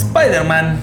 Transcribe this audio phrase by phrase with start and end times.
[0.00, 0.80] Spider-Man,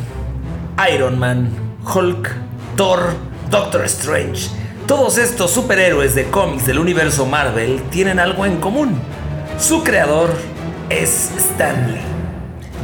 [0.94, 1.50] Iron Man,
[1.84, 2.30] Hulk,
[2.76, 3.14] Thor,
[3.50, 4.50] Doctor Strange.
[4.86, 9.02] Todos estos superhéroes de cómics del universo Marvel tienen algo en común.
[9.60, 10.30] Su creador
[10.90, 12.02] es Stan Lee.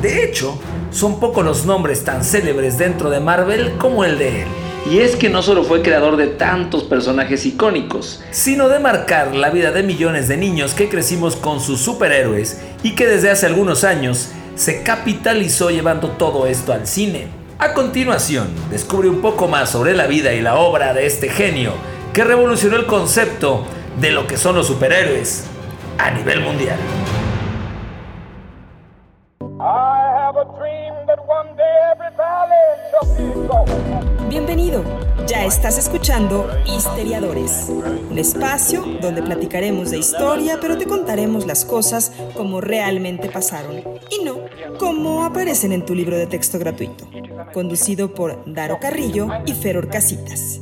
[0.02, 0.60] De hecho,
[0.90, 4.48] son pocos los nombres tan célebres dentro de Marvel como el de él.
[4.90, 9.52] Y es que no solo fue creador de tantos personajes icónicos, sino de marcar la
[9.52, 13.84] vida de millones de niños que crecimos con sus superhéroes y que desde hace algunos
[13.84, 17.28] años se capitalizó llevando todo esto al cine.
[17.60, 21.74] A continuación, descubre un poco más sobre la vida y la obra de este genio
[22.14, 23.66] que revolucionó el concepto
[24.00, 25.46] de lo que son los superhéroes
[25.98, 26.78] a nivel mundial.
[34.34, 34.84] Bienvenido,
[35.28, 42.12] ya estás escuchando Histeriadores, un espacio donde platicaremos de historia, pero te contaremos las cosas
[42.34, 44.40] como realmente pasaron y no
[44.80, 47.08] como aparecen en tu libro de texto gratuito,
[47.54, 50.62] conducido por Daro Carrillo y Feror Casitas.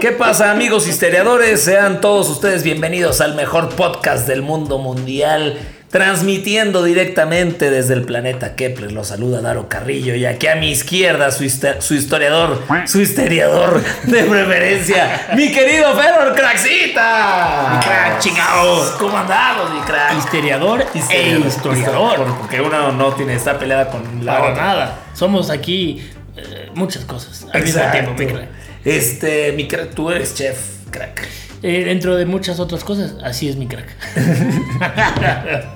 [0.00, 1.60] ¿Qué pasa amigos historiadores?
[1.60, 5.58] Sean todos ustedes bienvenidos al mejor podcast del mundo mundial,
[5.90, 8.92] transmitiendo directamente desde el planeta Kepler.
[8.92, 14.24] Los saluda Daro Carrillo y aquí a mi izquierda su, su historiador, su historiador de
[14.24, 17.70] preferencia, mi querido Ferro Craxita.
[17.78, 18.90] Mi crack, chingados.
[18.98, 20.18] ¿Cómo andamos, mi crack?
[20.18, 22.36] Historiador, e historiador.
[22.38, 24.64] Porque uno no tiene esta peleada con la Para otra.
[24.64, 24.98] nada.
[25.14, 28.48] Somos aquí eh, muchas cosas al mismo tiempo, mi crack.
[28.84, 30.58] Este, mi crack, tú eres chef,
[30.90, 31.26] crack.
[31.62, 33.88] Eh, dentro de muchas otras cosas, así es mi crack.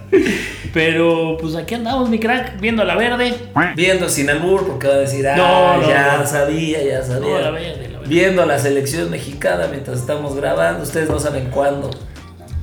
[0.73, 3.35] Pero pues aquí andamos, mi crack, viendo la verde.
[3.77, 6.27] Viendo sin albur, porque va a decir, ah, No, no, ya no.
[6.27, 7.41] sabía, ya sabía.
[7.41, 8.09] La verde, la verde.
[8.09, 11.91] Viendo la selección mexicana mientras estamos grabando, ustedes no saben cuándo.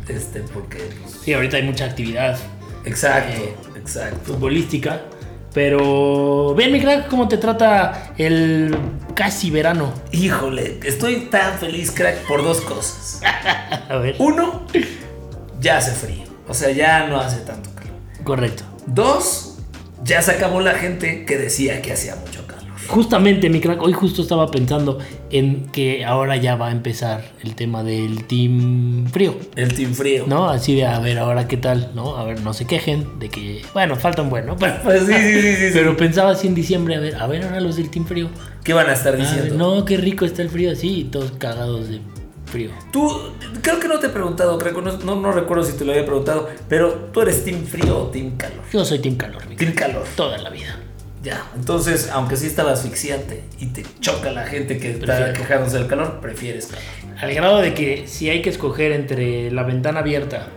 [0.08, 0.78] Este, porque.
[1.04, 2.38] pues, Sí, ahorita hay mucha actividad
[2.86, 3.54] exacto, Eh.
[3.78, 4.20] exacto.
[4.23, 5.02] futbolística.
[5.53, 8.78] Pero ven, mi crack, cómo te trata el
[9.16, 9.94] casi verano.
[10.11, 13.21] Híjole, estoy tan feliz, crack, por dos cosas.
[13.89, 14.16] A ver.
[14.20, 14.64] Uno,
[15.60, 16.23] ya hace frío.
[16.48, 17.95] O sea, ya no hace tanto calor.
[18.23, 18.64] Correcto.
[18.86, 19.58] Dos,
[20.04, 22.36] ya se acabó la gente que decía que hacía mucho.
[22.87, 24.98] Justamente, mi crack, hoy justo estaba pensando
[25.30, 29.36] en que ahora ya va a empezar el tema del team frío.
[29.55, 30.25] El team frío.
[30.27, 30.49] ¿No?
[30.49, 32.17] Así de, a ver, ahora qué tal, ¿no?
[32.17, 34.55] A ver, no se quejen de que, bueno, falta un buen, ¿no?
[34.58, 37.59] Pero, Pues sí, sí, sí, pero pensaba así en diciembre, a ver, a ver ahora
[37.59, 38.30] los del team frío.
[38.64, 39.55] ¿Qué van a estar A ver, diciendo?
[39.58, 41.99] no, qué rico está el frío así, todos cagados de
[42.45, 42.71] frío.
[42.92, 43.11] Tú,
[43.61, 46.05] creo que no te he preguntado, creo no, no, no recuerdo si te lo había
[46.05, 48.61] preguntado, pero tú eres team frío o team calor.
[48.71, 50.05] Yo soy team calor, mi Team calor.
[50.15, 50.80] Toda la vida.
[51.23, 55.33] Ya, entonces, aunque sí estaba asfixiante y te choca la gente que está Prefiero.
[55.33, 56.83] quejándose del calor, prefieres calor.
[57.20, 60.48] Al grado de que si hay que escoger entre la ventana abierta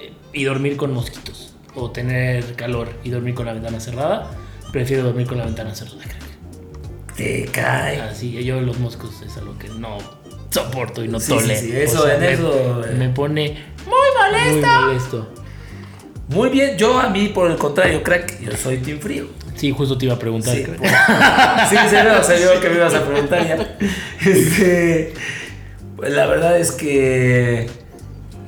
[0.00, 4.30] eh, y dormir con mosquitos, o tener calor y dormir con la ventana cerrada,
[4.72, 6.02] prefiero dormir con la ventana cerrada.
[6.02, 7.16] crack.
[7.16, 8.00] Te cae.
[8.02, 9.98] Así, yo los moscos es algo que no
[10.50, 11.60] soporto y no Sí, tolero.
[11.60, 12.94] sí, sí, eso, en me, eso, eh.
[12.96, 14.68] me pone muy molesto.
[14.68, 15.34] Muy molesto.
[16.28, 19.26] Muy bien, yo a mí por el contrario, crack, yo soy team frío.
[19.56, 20.54] Sí, justo te iba a preguntar.
[20.54, 20.78] Sí, crack.
[20.78, 20.88] por-
[21.70, 21.76] sí,
[22.60, 23.76] que me ibas a preguntar ya.
[24.30, 25.14] Este,
[25.96, 27.68] pues la verdad es que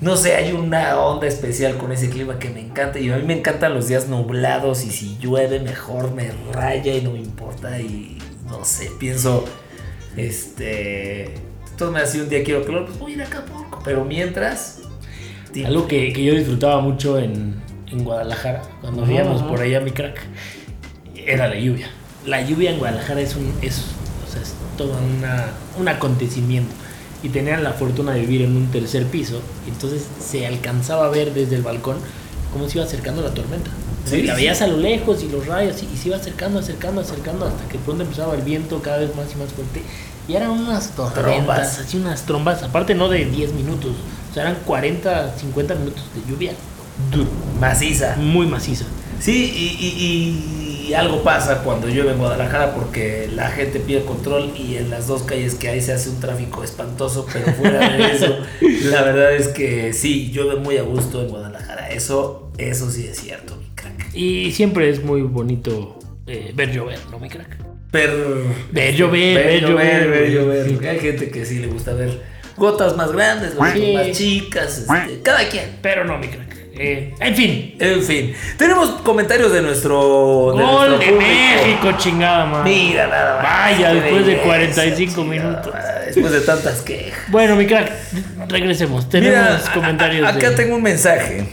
[0.00, 3.22] no sé, hay una onda especial con ese clima que me encanta y a mí
[3.24, 7.78] me encantan los días nublados y si llueve mejor me raya y no me importa
[7.80, 8.16] y
[8.48, 9.44] no sé, pienso
[10.16, 11.34] este,
[11.70, 14.78] entonces me hace un día quiero calor, pues voy a ir a Acapulco, pero mientras
[15.66, 17.56] Algo que, que yo disfrutaba mucho en,
[17.90, 19.48] en Guadalajara, cuando Ajá, íbamos ajá.
[19.50, 20.20] por allá, mi crack,
[21.14, 21.88] era la lluvia.
[22.26, 23.78] La lluvia en Guadalajara es un, es,
[24.28, 25.46] o sea, es todo una,
[25.78, 26.72] un acontecimiento.
[27.22, 31.10] Y tenían la fortuna de vivir en un tercer piso, y entonces se alcanzaba a
[31.10, 31.98] ver desde el balcón
[32.52, 33.70] cómo se iba acercando la tormenta.
[34.06, 34.40] Sí, la sí.
[34.40, 37.68] veías a lo lejos y los rayos, y, y se iba acercando, acercando, acercando, hasta
[37.68, 39.82] que pronto empezaba el viento cada vez más y más fuerte.
[40.28, 41.78] Y eran unas tormentas, Trombas.
[41.80, 43.92] así unas trombas, aparte no de 10 minutos,
[44.30, 46.52] o sea, eran 40, 50 minutos de lluvia
[47.60, 48.16] maciza.
[48.16, 48.84] muy maciza.
[49.20, 54.52] Sí, y, y- y algo pasa cuando llueve en Guadalajara porque la gente pide control
[54.56, 58.10] y en las dos calles que hay se hace un tráfico espantoso, pero fuera de
[58.12, 58.36] eso,
[58.90, 61.90] la verdad es que sí, llueve muy a gusto en Guadalajara.
[61.90, 64.14] Eso, eso sí es cierto, mi crack.
[64.14, 67.56] Y siempre es muy bonito eh, ver llover, ¿no, mi crack?
[67.92, 68.10] Ver
[68.94, 70.88] llover, ver ver llover, ver llover.
[70.88, 72.20] hay gente que sí le gusta ver
[72.56, 75.78] gotas más grandes, gotas más chicas, este, cada quien.
[75.82, 76.56] Pero no, mi crack.
[76.82, 80.54] Eh, en fin, En fin, tenemos comentarios de nuestro.
[80.56, 81.12] de gol nuestro de.
[81.12, 82.70] México, chingada madre.
[82.70, 83.52] Mira nada más.
[83.70, 85.74] Vaya, después de belleza, 45 chingada minutos.
[85.74, 87.20] madre, Después de tantas quejas.
[87.28, 87.92] Bueno, mi crack,
[88.48, 89.10] regresemos.
[89.10, 90.26] Tenemos Mira, comentarios.
[90.26, 91.44] a- acá de- tengo un mensaje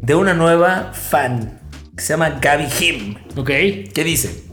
[0.00, 1.58] de una nueva fan
[1.96, 3.14] que se llama Gaby Him.
[3.36, 3.48] Ok.
[3.48, 4.44] ¿Qué dice?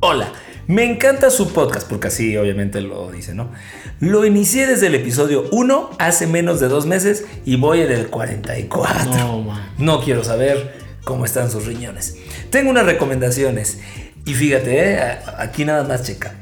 [0.00, 0.28] Hola,
[0.66, 3.50] me encanta su podcast, porque así obviamente lo dice, ¿no?
[4.00, 8.08] Lo inicié desde el episodio 1 hace menos de dos meses y voy en el
[8.08, 9.10] 44.
[9.10, 9.60] No.
[9.78, 10.74] No quiero saber
[11.04, 12.16] cómo están sus riñones.
[12.50, 13.78] Tengo unas recomendaciones.
[14.24, 15.18] Y fíjate, ¿eh?
[15.38, 16.34] Aquí nada más checa.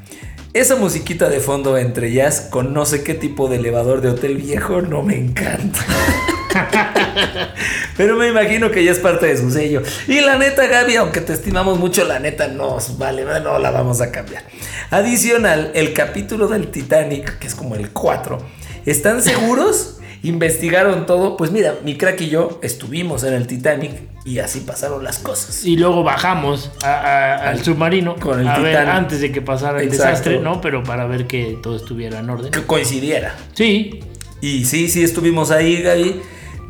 [0.52, 4.37] Esa musiquita de fondo entre jazz con no sé qué tipo de elevador de hotel
[4.37, 5.81] viejo no me encanta.
[7.97, 9.82] Pero me imagino que ya es parte de su sello.
[10.08, 14.00] Y la neta, Gaby, aunque te estimamos mucho, la neta nos vale, no la vamos
[14.00, 14.43] a cambiar.
[14.91, 18.38] Adicional, el capítulo del Titanic, que es como el 4,
[18.87, 19.97] ¿están seguros?
[20.23, 21.37] Investigaron todo.
[21.38, 23.93] Pues mira, mi crack y yo estuvimos en el Titanic
[24.26, 25.64] y así pasaron las cosas.
[25.64, 29.81] Y luego bajamos a- a- al submarino Con el a ver antes de que pasara
[29.81, 30.08] el Exacto.
[30.11, 30.61] desastre, ¿no?
[30.61, 32.50] Pero para ver que todo estuviera en orden.
[32.50, 33.35] Que coincidiera.
[33.55, 34.00] Sí,
[34.43, 36.20] Y sí, sí estuvimos ahí, Gaby.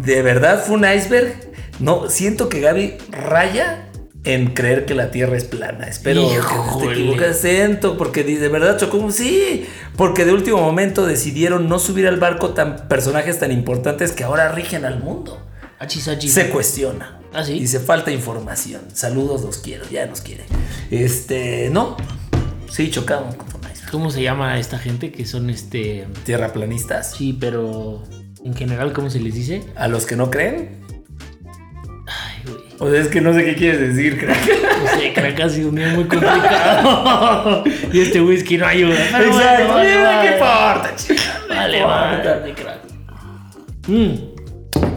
[0.05, 1.35] De verdad fue un iceberg.
[1.79, 3.87] No, siento que Gaby raya
[4.25, 5.87] en creer que la Tierra es plana.
[5.87, 6.87] Espero que Híjole.
[6.87, 7.39] te equivocas.
[7.39, 9.11] Siento, porque de verdad chocó.
[9.11, 9.67] Sí,
[9.97, 14.51] porque de último momento decidieron no subir al barco tan personajes tan importantes que ahora
[14.53, 15.47] rigen al mundo.
[15.79, 16.33] achis, achis.
[16.33, 17.19] Se cuestiona.
[17.33, 17.59] ¿Ah, sí?
[17.61, 18.83] Dice, falta información.
[18.93, 19.85] Saludos, los quiero.
[19.89, 20.45] Ya nos quiere.
[20.91, 21.97] Este, no.
[22.69, 23.91] Sí, chocamos con un iceberg.
[23.91, 26.07] ¿Cómo se llama esta gente que son este...
[26.25, 27.13] Tierraplanistas.
[27.13, 28.03] Sí, pero
[28.45, 29.63] en general, ¿cómo se les dice?
[29.77, 30.81] A los que no creen,
[32.07, 32.61] Ay, güey.
[32.79, 34.39] O sea, es que no sé qué quieres decir, crack.
[34.81, 37.63] No sé, que ha sido un día muy complicado.
[37.93, 38.97] y este whisky no ayuda.
[39.13, 39.75] Pero bueno, Exacto.
[39.75, 40.29] vale, vale.
[40.29, 41.41] ¿Qué importa, chica?
[41.49, 42.79] Vale, vale, crack.
[43.87, 44.15] Mm,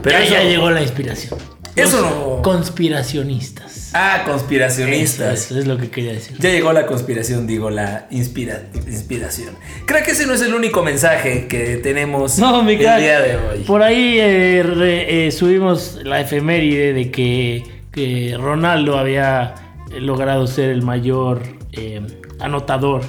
[0.01, 1.37] Pero ya, eso- ya llegó la inspiración.
[1.75, 3.62] Eso no- Conspiracionistas.
[3.93, 5.45] Ah, conspiracionistas.
[5.45, 6.35] eso es lo que quería decir.
[6.39, 9.55] Ya llegó la conspiración, digo, la inspira- inspiración.
[9.85, 13.35] Creo que ese no es el único mensaje que tenemos No, mi el día de
[13.37, 13.59] hoy.
[13.65, 19.55] Por ahí eh, re- eh, subimos la efeméride de que, que Ronaldo había
[19.99, 21.41] logrado ser el mayor
[21.71, 22.01] eh,
[22.39, 23.03] anotador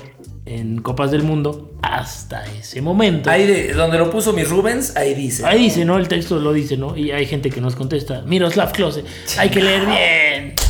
[0.47, 3.31] en Copas del Mundo hasta ese momento.
[3.31, 5.45] Ahí de, donde lo puso mi Rubens, ahí dice.
[5.47, 5.99] Ahí dice, ¿no?
[5.99, 6.97] El texto lo dice, ¿no?
[6.97, 8.23] Y hay gente que nos contesta.
[8.27, 9.05] Miroslav Klose.
[9.39, 9.99] Hay que leer bien.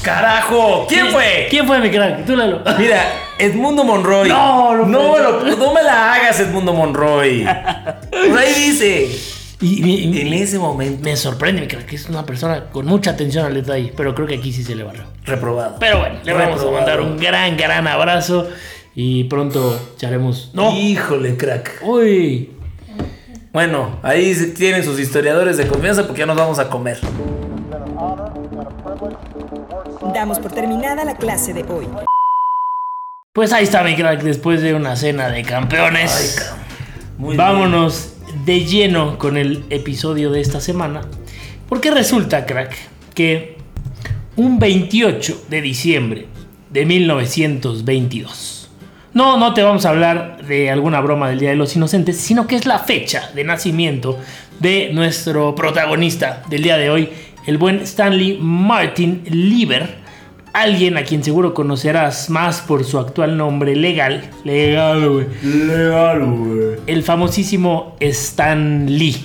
[0.04, 0.86] ¡Carajo!
[0.88, 1.46] ¿Quién fue?
[1.50, 2.24] ¿Quién fue mi crack?
[2.26, 2.60] Tú Lalo.
[2.78, 3.02] Mira,
[3.38, 4.28] Edmundo Monroy.
[4.28, 7.44] No, no no, lo- no me la hagas, Edmundo Monroy.
[8.10, 9.08] Por ahí dice.
[9.60, 12.84] Y, y- y- En ese momento, me sorprende, mi crack, que es una persona con
[12.86, 13.92] mucha atención al detalle.
[13.96, 15.04] Pero creo que aquí sí se le barrió.
[15.24, 15.76] reprobado.
[15.80, 18.46] Pero bueno, le vamos a mandar un gran, gran abrazo.
[18.94, 20.50] Y pronto echaremos.
[20.52, 20.70] ¡No!
[20.76, 21.80] Híjole, crack.
[21.82, 22.50] ¡Uy!
[23.52, 26.98] Bueno, ahí tienen sus historiadores de confianza porque ya nos vamos a comer.
[30.14, 31.86] Damos por terminada la clase de hoy.
[33.32, 36.36] Pues ahí está mi crack, después de una cena de campeones.
[36.38, 36.64] Ay, cabrón.
[37.18, 38.14] Muy Vámonos
[38.44, 41.02] de lleno con el episodio de esta semana.
[41.68, 42.76] Porque resulta, crack,
[43.14, 43.56] que
[44.36, 46.26] un 28 de diciembre
[46.70, 48.70] de 1922.
[49.14, 52.48] No, no te vamos a hablar de alguna broma del Día de los Inocentes, sino
[52.48, 54.18] que es la fecha de nacimiento
[54.58, 57.10] de nuestro protagonista del día de hoy,
[57.46, 59.96] el buen Stanley Martin Lieber,
[60.52, 65.26] alguien a quien seguro conocerás más por su actual nombre legal, legal, güey.
[65.42, 66.78] Legal, güey.
[66.86, 69.16] el famosísimo Stan Lee.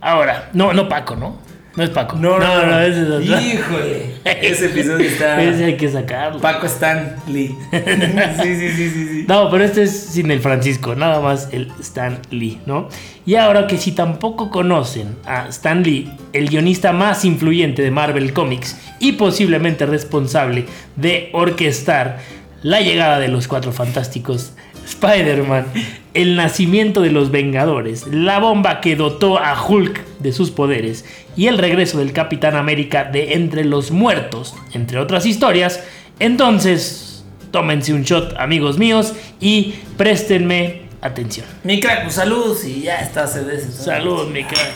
[0.00, 1.45] Ahora, no, no Paco, ¿no?
[1.76, 2.16] No es Paco.
[2.16, 2.80] No, no, no.
[2.80, 3.40] ese es otro.
[3.40, 4.16] Híjole.
[4.24, 5.42] Ese episodio está.
[5.42, 6.40] Ese hay que sacarlo.
[6.40, 7.54] Paco Stan Lee.
[7.70, 9.24] sí, sí, sí, sí, sí.
[9.28, 12.88] No, pero este es sin el Francisco, nada más el Stan Lee, ¿no?
[13.26, 18.32] Y ahora que si tampoco conocen a Stan Lee, el guionista más influyente de Marvel
[18.32, 20.64] Comics y posiblemente responsable
[20.96, 22.18] de orquestar
[22.62, 24.54] la llegada de los Cuatro Fantásticos,
[24.86, 25.66] Spider-Man,
[26.14, 31.04] el nacimiento de los Vengadores, la bomba que dotó a Hulk de sus poderes
[31.36, 35.82] y el regreso del Capitán América de entre los muertos, entre otras historias,
[36.18, 41.46] entonces tómense un shot, amigos míos, y préstenme atención.
[41.64, 43.26] Mi crack, pues salud y ya está.
[43.26, 44.72] Se Salud, mi crack.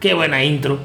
[0.00, 0.78] Qué buena intro.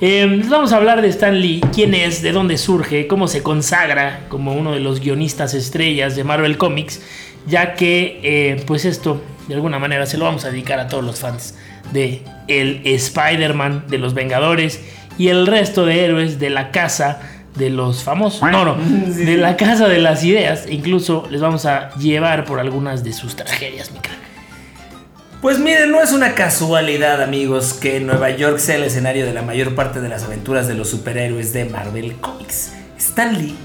[0.00, 3.42] Eh, les vamos a hablar de Stan Lee, quién es, de dónde surge, cómo se
[3.42, 7.02] consagra como uno de los guionistas estrellas de Marvel Comics,
[7.46, 11.04] ya que eh, pues esto de alguna manera se lo vamos a dedicar a todos
[11.04, 11.54] los fans
[11.92, 14.80] de el Spider-Man, de los Vengadores
[15.16, 17.20] y el resto de héroes de la casa
[17.54, 18.42] de los famosos.
[18.42, 18.76] No, no,
[19.06, 20.66] de la casa de las ideas.
[20.68, 24.18] Incluso les vamos a llevar por algunas de sus tragedias, mi crack.
[25.40, 29.42] Pues miren, no es una casualidad, amigos, que Nueva York sea el escenario de la
[29.42, 32.72] mayor parte de las aventuras de los superhéroes de Marvel Comics.
[32.98, 33.56] Stan Lee,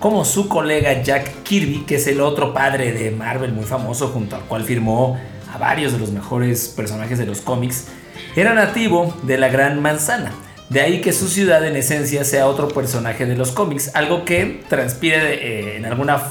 [0.00, 4.34] como su colega Jack Kirby, que es el otro padre de Marvel muy famoso, junto
[4.34, 5.20] al cual firmó
[5.52, 7.88] a varios de los mejores personajes de los cómics,
[8.34, 10.32] era nativo de la Gran Manzana,
[10.70, 14.62] De ahí que su ciudad en esencia sea otro personaje de los cómics, algo que
[14.68, 16.22] transpire eh, en alguna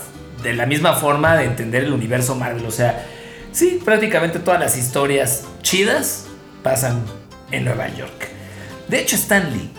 [0.41, 3.05] de la misma forma de entender el universo Marvel, o sea,
[3.51, 6.25] sí, prácticamente todas las historias chidas
[6.63, 7.03] pasan
[7.51, 8.29] en Nueva York.
[8.88, 9.69] De hecho, Stan Lee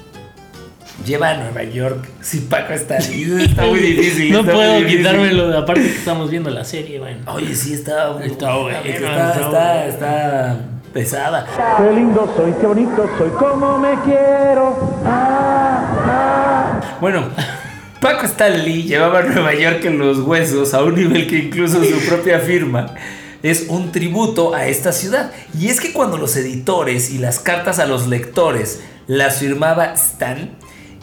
[1.05, 2.09] lleva a Nueva York.
[2.21, 4.33] Si Paco está ahí, está muy difícil.
[4.33, 7.21] no puedo quitármelo, aparte que estamos viendo la serie, bueno.
[7.33, 10.57] Oye, sí, está, está, bueno, está, está, está,
[10.93, 11.47] pesada.
[11.79, 15.01] Qué lindo soy, qué bonito soy, como me quiero.
[15.05, 16.99] Ah, ah.
[17.01, 17.29] Bueno.
[18.01, 21.99] Paco Stanley llevaba a Nueva York en los huesos a un nivel que incluso su
[22.09, 22.95] propia firma
[23.43, 25.33] es un tributo a esta ciudad.
[25.59, 30.51] Y es que cuando los editores y las cartas a los lectores las firmaba Stan,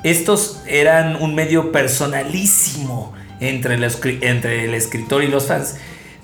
[0.04, 3.84] estos eran un medio personalísimo entre el,
[4.22, 5.76] entre el escritor y los fans.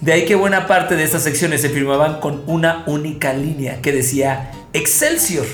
[0.01, 3.91] De ahí que buena parte de estas secciones se firmaban con una única línea que
[3.91, 5.45] decía Excelsior.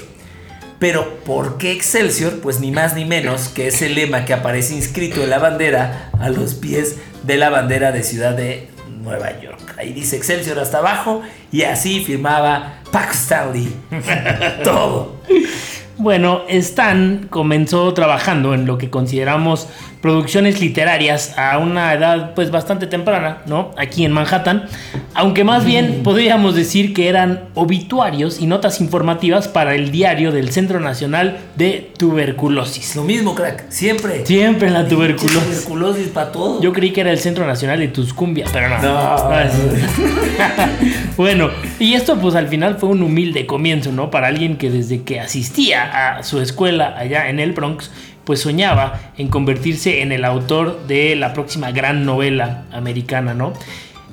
[0.80, 2.40] Pero ¿por qué Excelsior?
[2.40, 6.30] Pues ni más ni menos que ese lema que aparece inscrito en la bandera a
[6.30, 8.70] los pies de la bandera de Ciudad de
[9.02, 9.76] Nueva York.
[9.78, 11.22] Ahí dice Excelsior hasta abajo
[11.52, 13.74] y así firmaba Pac Stanley.
[14.64, 15.22] Todo.
[16.00, 19.68] Bueno, Stan comenzó trabajando en lo que consideramos
[20.02, 23.72] producciones literarias a una edad pues bastante temprana, ¿no?
[23.78, 24.66] Aquí en Manhattan,
[25.14, 26.04] aunque más bien mm.
[26.04, 31.92] podríamos decir que eran obituarios y notas informativas para el diario del Centro Nacional de
[31.98, 32.96] Tuberculosis.
[32.96, 34.26] Lo mismo, crack, siempre.
[34.26, 35.66] Siempre la tuberculosis.
[35.66, 36.62] Tuberculosis para todo.
[36.62, 38.82] Yo creí que era el Centro Nacional de Tuscumbia, pero no.
[38.82, 39.20] no.
[41.18, 44.10] bueno, y esto pues al final fue un humilde comienzo, ¿no?
[44.10, 47.92] Para alguien que desde que asistía a su escuela allá en el Bronx,
[48.26, 53.54] pues soñaba en convertirse en el autor de la próxima gran novela americana, ¿no?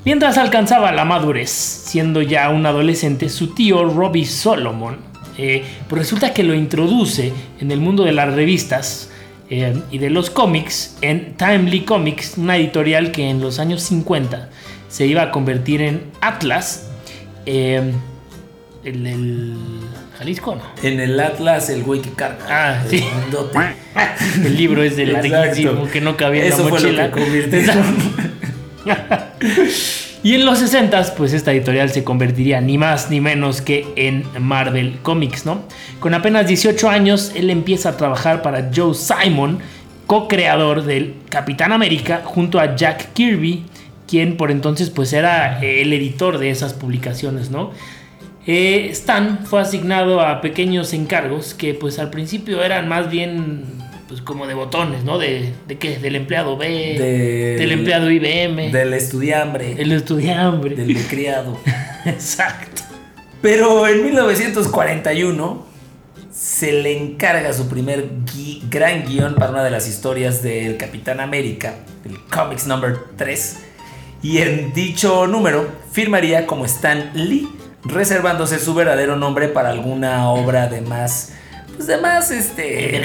[0.05, 4.99] Mientras alcanzaba la madurez, siendo ya un adolescente, su tío Robbie Solomon,
[5.37, 9.11] eh, pues resulta que lo introduce en el mundo de las revistas
[9.51, 14.49] eh, y de los cómics en Timely Comics, una editorial que en los años 50
[14.89, 16.89] se iba a convertir en Atlas.
[17.45, 17.93] Eh,
[18.85, 19.55] el,
[20.19, 20.63] Jalisco, ¿no?
[20.83, 22.47] En el Atlas, el güey que carga.
[22.49, 23.05] Ah, sí.
[24.45, 27.11] el libro es de larguísimo que no cabía en la mochila.
[30.23, 34.25] y en los 60 pues esta editorial se convertiría ni más ni menos que en
[34.41, 35.65] Marvel Comics, ¿no?
[36.01, 39.59] Con apenas 18 años, él empieza a trabajar para Joe Simon,
[40.07, 43.65] co-creador del Capitán América, junto a Jack Kirby,
[44.07, 47.73] quien por entonces pues era el editor de esas publicaciones, ¿no?
[48.47, 53.65] Eh, Stan fue asignado a pequeños encargos que pues al principio eran más bien
[54.09, 55.19] pues como de botones, ¿no?
[55.19, 55.99] De, de qué?
[55.99, 58.71] Del empleado B, del, empleado IBM.
[58.71, 59.75] Del estudiambre.
[59.77, 60.77] El estudiambre.
[60.77, 61.59] Del criado.
[62.05, 62.83] Exacto.
[63.43, 65.67] Pero en 1941
[66.33, 68.11] se le encarga su primer
[68.71, 71.75] gran guion para una de las historias del Capitán América,
[72.05, 73.57] el Comics Number 3.
[74.23, 77.49] Y en dicho número firmaría como Stan Lee
[77.89, 81.33] reservándose su verdadero nombre para alguna obra de más,
[81.75, 82.97] pues de más, este,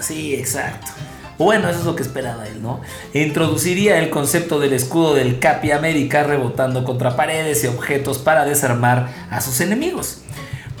[0.00, 0.92] Sí, exacto.
[1.38, 2.82] Bueno, eso es lo que esperaba él, ¿no?
[3.14, 9.08] Introduciría el concepto del escudo del Capi América rebotando contra paredes y objetos para desarmar
[9.30, 10.20] a sus enemigos.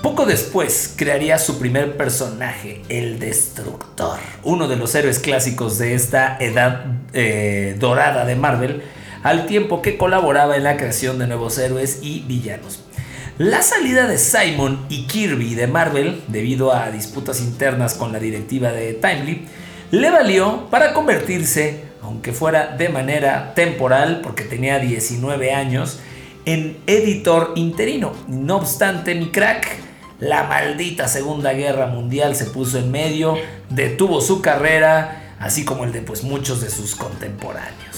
[0.02, 6.36] Poco después crearía su primer personaje, el Destructor, uno de los héroes clásicos de esta
[6.40, 8.82] edad eh, dorada de Marvel,
[9.22, 12.80] al tiempo que colaboraba en la creación de nuevos héroes y villanos.
[13.38, 18.70] La salida de Simon y Kirby de Marvel, debido a disputas internas con la directiva
[18.70, 19.46] de Timely,
[19.90, 26.00] le valió para convertirse, aunque fuera de manera temporal, porque tenía 19 años,
[26.44, 28.12] en editor interino.
[28.28, 29.68] No obstante, mi crack,
[30.18, 33.36] la maldita Segunda Guerra Mundial se puso en medio,
[33.70, 37.89] detuvo su carrera, así como el de pues, muchos de sus contemporáneos.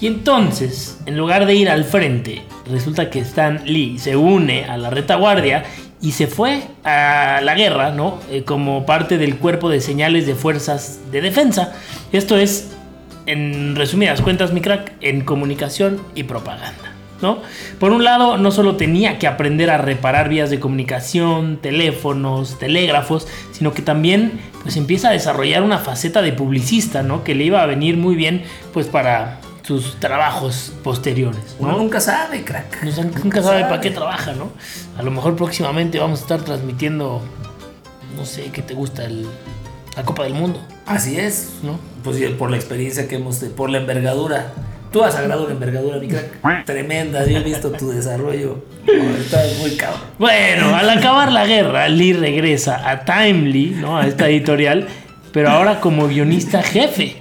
[0.00, 4.78] Y entonces, en lugar de ir al frente, resulta que Stan Lee se une a
[4.78, 5.64] la retaguardia
[6.00, 8.18] y se fue a la guerra, ¿no?
[8.30, 11.74] Eh, como parte del cuerpo de señales de fuerzas de defensa.
[12.12, 12.70] Esto es,
[13.26, 16.94] en resumidas cuentas, mi crack, en comunicación y propaganda.
[17.20, 17.42] ¿No?
[17.78, 23.28] Por un lado, no solo tenía que aprender a reparar vías de comunicación, teléfonos, telégrafos,
[23.52, 27.22] sino que también pues empieza a desarrollar una faceta de publicista, ¿no?
[27.22, 29.38] Que le iba a venir muy bien pues para
[29.78, 31.56] sus trabajos posteriores.
[31.58, 32.82] Uno nunca sabe, crack.
[33.22, 34.50] nunca, sabe, para qué trabaja, ¿no?
[34.98, 37.22] A lo mejor próximamente vamos a estar transmitiendo,
[38.16, 39.04] no sé, ¿qué te gusta?
[39.04, 39.26] El,
[39.96, 40.60] la Copa del Mundo.
[40.86, 41.78] Así es, ¿no?
[42.02, 44.52] Pues por la experiencia que hemos, por la envergadura
[44.92, 46.64] Tú has agarrado una envergadura, mi crack.
[46.64, 48.64] Tremenda, yo he visto tu desarrollo.
[48.88, 50.00] Oh, muy cabrón.
[50.18, 53.98] Bueno, al acabar la guerra, Lee regresa a Timely, ¿no?
[53.98, 54.88] A esta editorial,
[55.32, 57.19] pero ahora como guionista jefe,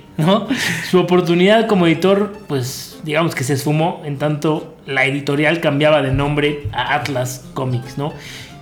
[0.90, 6.12] Su oportunidad como editor, pues digamos que se esfumó en tanto la editorial cambiaba de
[6.12, 8.14] nombre a Atlas Comics, ¿no?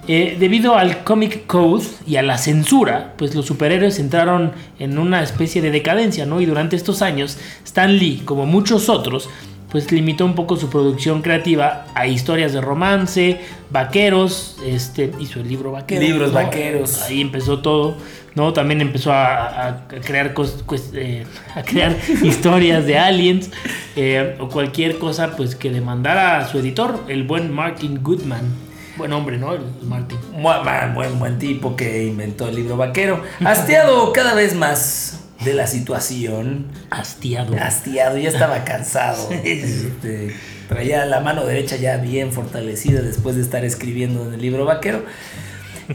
[0.10, 5.22] Eh, debido al Comic Code y a la censura, pues los superhéroes entraron en una
[5.22, 6.40] especie de decadencia, ¿no?
[6.40, 9.30] Y durante estos años, Stan Lee, como muchos otros,
[9.72, 15.48] pues limitó un poco su producción creativa a historias de romance, vaqueros, este, hizo el
[15.50, 16.04] libro Vaqueros.
[16.04, 16.36] Libros ¿no?
[16.36, 17.02] vaqueros.
[17.04, 17.98] Ahí empezó todo,
[18.36, 18.54] ¿no?
[18.54, 23.52] También empezó a, a crear, cos- pues, eh, a crear historias de aliens
[23.96, 28.68] eh, o cualquier cosa pues que demandara a su editor, el buen Martin Goodman.
[28.98, 29.54] Buen hombre, ¿no?
[29.54, 30.18] El Martin.
[30.42, 33.22] Buen, buen, buen, tipo que inventó el libro vaquero.
[33.46, 36.68] Hastiado cada vez más de la situación.
[36.90, 37.56] Hastiado.
[37.60, 39.30] Hastiado, ya estaba cansado.
[39.44, 40.34] Este,
[40.68, 45.04] traía la mano derecha ya bien fortalecida después de estar escribiendo en el libro vaquero.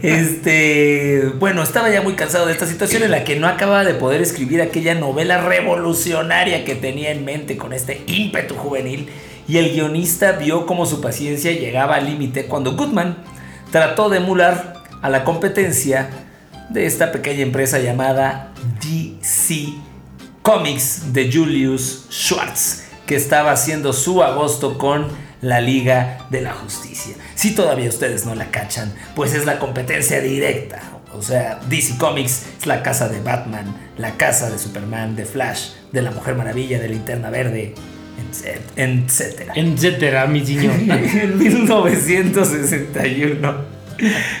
[0.01, 3.93] Este, bueno, estaba ya muy cansado de esta situación en la que no acababa de
[3.93, 9.09] poder escribir aquella novela revolucionaria que tenía en mente con este ímpetu juvenil.
[9.47, 13.17] Y el guionista vio cómo su paciencia llegaba al límite cuando Goodman
[13.71, 16.09] trató de emular a la competencia
[16.69, 19.73] de esta pequeña empresa llamada DC
[20.41, 25.07] Comics de Julius Schwartz, que estaba haciendo su agosto con
[25.41, 27.15] la Liga de la Justicia.
[27.35, 30.81] Si todavía ustedes no la cachan, pues es la competencia directa.
[31.13, 33.65] O sea, DC Comics es la casa de Batman,
[33.97, 37.75] la casa de Superman, de Flash, de la Mujer Maravilla, de Linterna Verde,
[38.31, 39.53] etc- etcétera.
[39.55, 40.73] Etcétera, mi señor.
[40.89, 43.72] En 1961,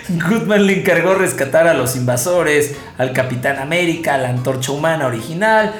[0.09, 5.73] Goodman le encargó rescatar a los invasores, al Capitán América, a la Antorcha Humana original,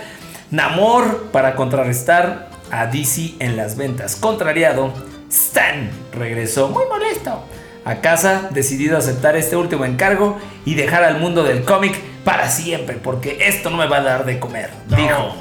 [0.51, 4.15] Namor para contrarrestar a DC en las ventas.
[4.15, 4.93] Contrariado,
[5.29, 7.43] Stan regresó muy molesto
[7.85, 12.49] a casa, decidido a aceptar este último encargo y dejar al mundo del cómic para
[12.49, 14.95] siempre, porque esto no me va a dar de comer, No.
[14.95, 15.35] dijo.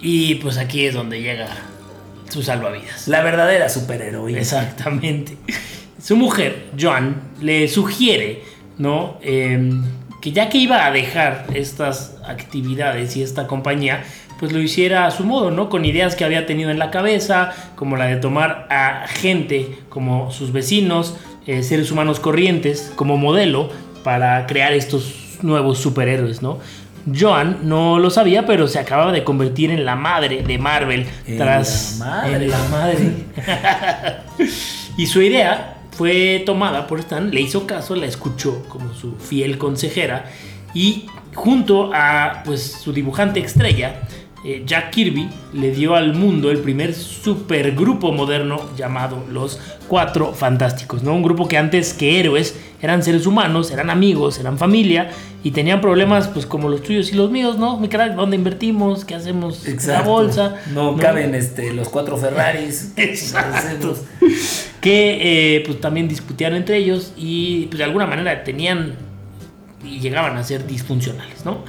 [0.00, 1.48] Y pues aquí es donde llega
[2.28, 3.06] su salvavidas.
[3.08, 4.38] La verdadera superheroína.
[4.40, 5.36] Exactamente.
[6.04, 8.42] Su mujer, Joan, le sugiere,
[8.76, 9.16] ¿no?
[9.22, 9.70] Eh,
[10.20, 14.04] que ya que iba a dejar estas actividades y esta compañía,
[14.38, 15.70] pues lo hiciera a su modo, ¿no?
[15.70, 20.30] Con ideas que había tenido en la cabeza, como la de tomar a gente como
[20.30, 23.70] sus vecinos, eh, seres humanos corrientes, como modelo
[24.02, 26.58] para crear estos nuevos superhéroes, ¿no?
[27.18, 31.38] Joan no lo sabía, pero se acababa de convertir en la madre de Marvel En
[31.38, 32.34] tras la madre.
[32.34, 32.98] en la madre.
[34.98, 39.58] y su idea fue tomada por Stan, le hizo caso, la escuchó como su fiel
[39.58, 40.30] consejera
[40.74, 44.02] y junto a pues su dibujante estrella
[44.44, 51.02] eh, Jack Kirby le dio al mundo el primer supergrupo moderno llamado los Cuatro Fantásticos,
[51.02, 51.14] ¿no?
[51.14, 55.10] Un grupo que antes que héroes eran seres humanos, eran amigos, eran familia
[55.42, 57.78] y tenían problemas pues como los tuyos y los míos, ¿no?
[57.78, 59.06] Mi crack, ¿dónde invertimos?
[59.06, 59.66] ¿Qué hacemos?
[59.66, 60.56] en La bolsa.
[60.74, 62.92] No, caben este, los cuatro Ferraris.
[62.96, 63.96] Exacto.
[64.82, 68.96] que eh, pues también discutían entre ellos y pues de alguna manera tenían
[69.82, 71.64] y llegaban a ser disfuncionales, ¿no?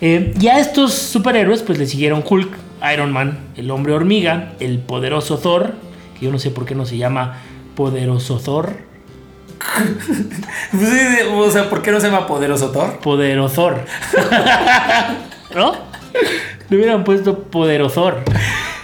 [0.00, 2.56] Eh, y a estos superhéroes pues le siguieron Hulk,
[2.92, 5.74] Iron Man, el hombre hormiga, el poderoso Thor,
[6.18, 7.38] que yo no sé por qué no se llama
[7.74, 8.88] poderoso Thor,
[10.70, 12.98] Pues o sea, ¿por qué no se llama Poderoso Thor?
[13.00, 13.84] poderosor,
[15.54, 15.72] ¿no?
[16.68, 18.22] Le hubieran puesto poderosor.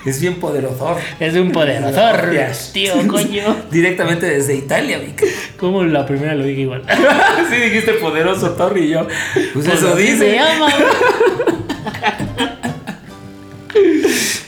[0.04, 0.96] Es bien poderoso.
[1.18, 2.70] Es un poderosor, Hostias.
[2.74, 3.56] tío, coño.
[3.70, 5.24] Directamente desde Italia, Vic.
[5.58, 6.82] Como la primera lo dije igual.
[7.50, 9.06] sí, dijiste Poderoso Thor y yo.
[9.34, 10.18] Pues Pues eso dice.
[10.18, 10.68] se llama.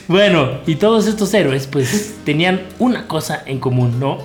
[0.07, 4.19] bueno, y todos estos héroes pues tenían una cosa en común, ¿no?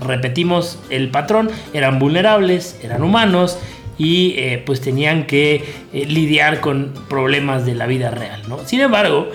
[0.00, 3.58] Repetimos el patrón, eran vulnerables, eran humanos
[3.96, 8.58] y eh, pues tenían que eh, lidiar con problemas de la vida real, ¿no?
[8.66, 9.28] Sin embargo,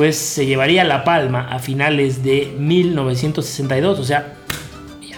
[0.00, 4.32] pues se llevaría la palma a finales de 1962, o sea,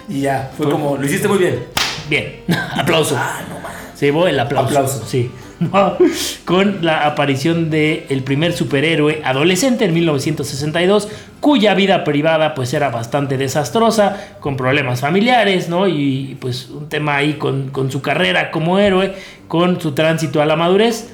[0.09, 1.63] Y ya, fue como, lo hiciste muy bien.
[2.09, 2.41] bien,
[2.75, 3.15] aplauso.
[3.17, 3.55] Ah, no.
[3.97, 4.67] Se llevó el aplauso.
[4.67, 5.05] Aplauso.
[5.07, 5.31] Sí.
[5.59, 5.95] No,
[6.43, 11.07] Con la aparición de el primer superhéroe adolescente en 1962,
[11.39, 15.87] cuya vida privada pues era bastante desastrosa, con problemas familiares, ¿no?
[15.87, 19.15] Y pues un tema ahí con, con su carrera como héroe,
[19.47, 21.07] con su tránsito a la madurez.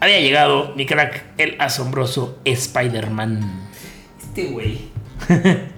[0.00, 3.68] Había llegado, mi crack, el asombroso Spider-Man.
[4.20, 4.90] Este güey.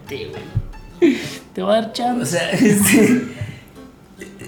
[0.09, 1.19] Te, güey.
[1.55, 2.39] Te voy a dar O chance.
[2.39, 3.23] sea, este.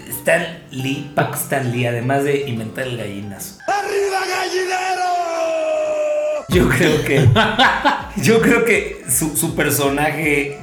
[0.09, 3.57] Stan Lee, Pac Stan Lee, además de inventar el gallinazo.
[6.49, 7.27] Yo creo que.
[8.21, 10.59] yo creo que su, su personaje,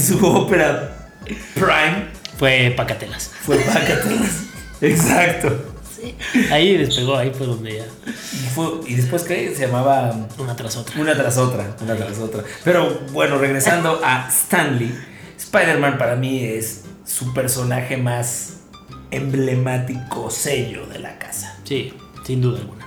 [0.00, 1.10] su ópera
[1.54, 2.06] Prime
[2.38, 3.30] Fue Pacatelas.
[3.42, 4.44] fue Pacatelas.
[4.80, 5.67] Exacto.
[6.50, 7.84] Ahí despegó, ahí fue donde ya.
[8.06, 9.54] Y, fue- y después, ¿qué?
[9.54, 10.28] Se llamaba.
[10.38, 11.00] Una tras otra.
[11.00, 12.42] Una tras otra, una tras otra.
[12.64, 14.92] Pero bueno, regresando a Stanley,
[15.38, 18.54] Spider-Man para mí es su personaje más
[19.10, 21.56] emblemático sello de la casa.
[21.64, 21.92] Sí,
[22.26, 22.86] sin duda alguna.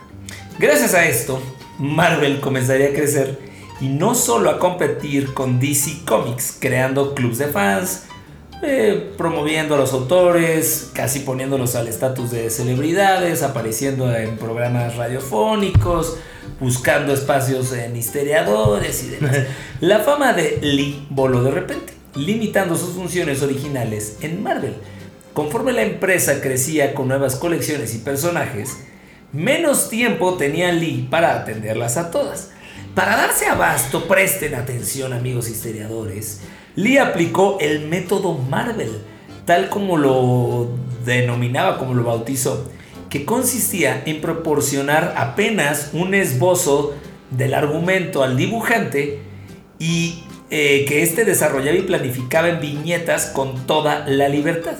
[0.59, 1.41] Gracias a esto,
[1.79, 3.39] Marvel comenzaría a crecer
[3.79, 8.03] y no solo a competir con DC Comics, creando clubs de fans,
[8.63, 16.17] eh, promoviendo a los autores, casi poniéndolos al estatus de celebridades, apareciendo en programas radiofónicos,
[16.59, 19.37] buscando espacios en historiadores y demás.
[19.81, 24.75] La fama de Lee voló de repente, limitando sus funciones originales en Marvel.
[25.33, 28.77] Conforme la empresa crecía con nuevas colecciones y personajes,
[29.31, 32.51] menos tiempo tenía Lee para atenderlas a todas.
[32.93, 36.41] Para darse abasto, presten atención amigos historiadores,
[36.75, 38.91] Lee aplicó el método Marvel,
[39.45, 40.69] tal como lo
[41.05, 42.69] denominaba, como lo bautizó,
[43.09, 46.93] que consistía en proporcionar apenas un esbozo
[47.29, 49.19] del argumento al dibujante
[49.79, 54.75] y eh, que éste desarrollaba y planificaba en viñetas con toda la libertad.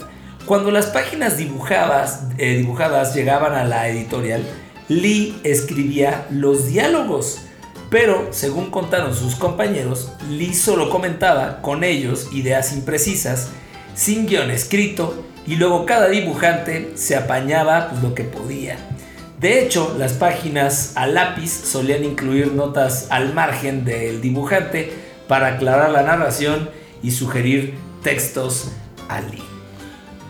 [0.46, 4.42] Cuando las páginas dibujadas, eh, dibujadas llegaban a la editorial,
[4.88, 7.42] Lee escribía los diálogos.
[7.92, 13.50] Pero, según contaron sus compañeros, Lee solo comentaba con ellos ideas imprecisas,
[13.94, 18.78] sin guion escrito, y luego cada dibujante se apañaba pues, lo que podía.
[19.38, 24.90] De hecho, las páginas a lápiz solían incluir notas al margen del dibujante
[25.28, 26.70] para aclarar la narración
[27.02, 28.70] y sugerir textos
[29.10, 29.42] a Lee.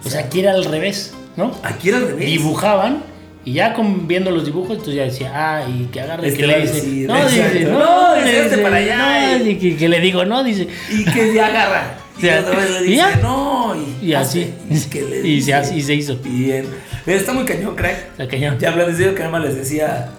[0.04, 1.54] O sea, aquí era al revés, ¿no?
[1.62, 2.26] Aquí era al revés.
[2.26, 3.11] Dibujaban
[3.44, 6.46] y ya con, viendo los dibujos, entonces ya decía, ah, y que agarre, Este que
[6.46, 7.52] le dice, decir, no, exacto.
[7.54, 10.68] dice, No, no, dice, este para allá, no, y- que, que le digo, no, dice,
[10.90, 11.94] Y que ya agarra.
[12.18, 12.40] Y Ya.
[12.40, 13.16] otra vez le ¿Y dice, ya?
[13.22, 13.74] no.
[14.00, 16.16] Y, y así, y, que le y, se, dice, hace- y se hizo.
[16.22, 16.66] Bien.
[17.06, 18.10] Está muy cañón, crack.
[18.18, 18.58] La cañón.
[18.60, 20.10] Ya hablando serio, que nada más les decía,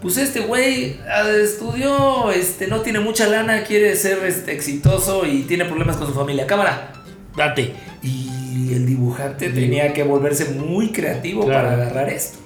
[0.00, 5.42] pues este güey ah, estudió, este, no tiene mucha lana, quiere ser este, exitoso y
[5.42, 6.46] tiene problemas con su familia.
[6.46, 6.92] Cámara.
[7.36, 7.72] Date.
[8.02, 11.68] Y el dibujante tenía que volverse muy creativo Claro.
[11.68, 12.38] para agarrar esto.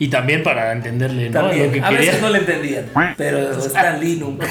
[0.00, 1.40] Y también para entenderle, ¿no?
[1.40, 1.98] También, Lo que a quería.
[1.98, 2.84] veces no le entendían,
[3.16, 4.46] pero Stan Lee nunca,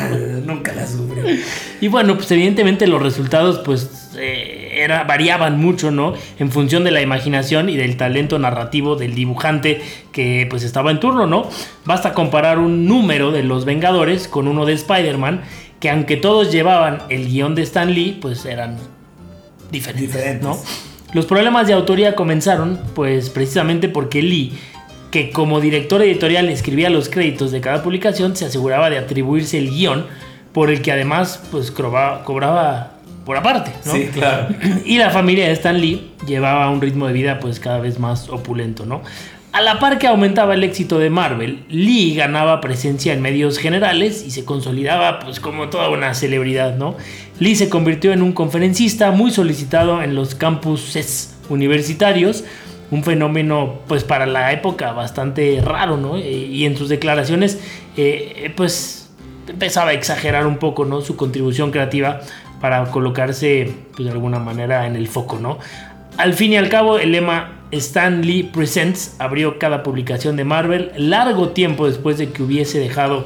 [0.46, 1.24] nunca la sufrió.
[1.80, 6.16] Y bueno, pues evidentemente los resultados pues eh, era, variaban mucho, ¿no?
[6.40, 9.80] En función de la imaginación y del talento narrativo del dibujante
[10.12, 11.48] que pues estaba en turno, ¿no?
[11.86, 15.44] Basta comparar un número de los Vengadores con uno de Spider-Man,
[15.80, 18.78] que aunque todos llevaban el guion de Stan Lee, pues eran
[19.72, 20.44] diferentes, Diferentes.
[20.44, 20.58] ¿no?
[21.14, 24.54] Los problemas de autoría comenzaron pues precisamente porque Lee
[25.12, 29.70] que como director editorial escribía los créditos de cada publicación, se aseguraba de atribuirse el
[29.70, 30.06] guion,
[30.54, 32.94] por el que además pues cobraba, cobraba
[33.26, 33.92] por aparte, ¿no?
[33.92, 34.48] Sí, claro.
[34.86, 38.30] Y la familia de Stan Lee llevaba un ritmo de vida pues cada vez más
[38.30, 39.02] opulento, ¿no?
[39.52, 44.24] A la par que aumentaba el éxito de Marvel, Lee ganaba presencia en medios generales
[44.26, 46.96] y se consolidaba pues como toda una celebridad, ¿no?
[47.40, 52.44] Lee se convirtió en un conferencista muy solicitado en los campuses universitarios,
[52.90, 56.18] un fenómeno pues para la época bastante raro, ¿no?
[56.18, 57.60] Y en sus declaraciones
[57.98, 59.10] eh, pues
[59.48, 61.02] empezaba a exagerar un poco, ¿no?
[61.02, 62.22] Su contribución creativa
[62.62, 65.60] para colocarse pues, de alguna manera en el foco, ¿no?
[66.18, 70.92] Al fin y al cabo, el lema Stan Lee Presents abrió cada publicación de Marvel
[70.98, 73.26] largo tiempo después de que hubiese dejado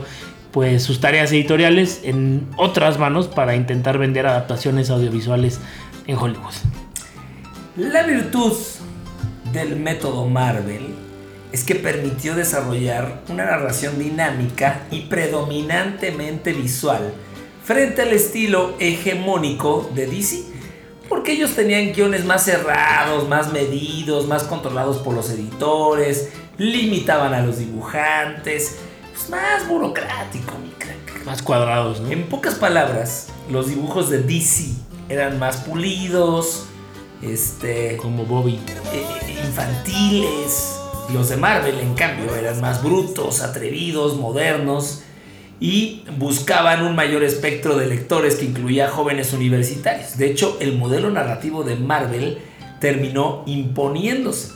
[0.51, 5.61] pues sus tareas editoriales en otras manos para intentar vender adaptaciones audiovisuales
[6.07, 6.53] en Hollywood.
[7.77, 8.53] La virtud
[9.51, 10.95] del método Marvel
[11.51, 17.13] es que permitió desarrollar una narración dinámica y predominantemente visual
[17.63, 20.43] frente al estilo hegemónico de DC,
[21.09, 27.41] porque ellos tenían guiones más cerrados, más medidos, más controlados por los editores, limitaban a
[27.41, 28.77] los dibujantes,
[29.13, 31.25] pues más burocrático, mi crack.
[31.25, 32.09] Más cuadrados, ¿no?
[32.11, 34.71] En pocas palabras, los dibujos de DC
[35.09, 36.67] eran más pulidos,
[37.21, 38.59] este, Como Bobby.
[38.93, 40.77] eh, infantiles.
[41.13, 45.01] Los de Marvel, en cambio, eran más brutos, atrevidos, modernos
[45.59, 50.17] y buscaban un mayor espectro de lectores que incluía jóvenes universitarios.
[50.17, 52.39] De hecho, el modelo narrativo de Marvel
[52.79, 54.53] terminó imponiéndose.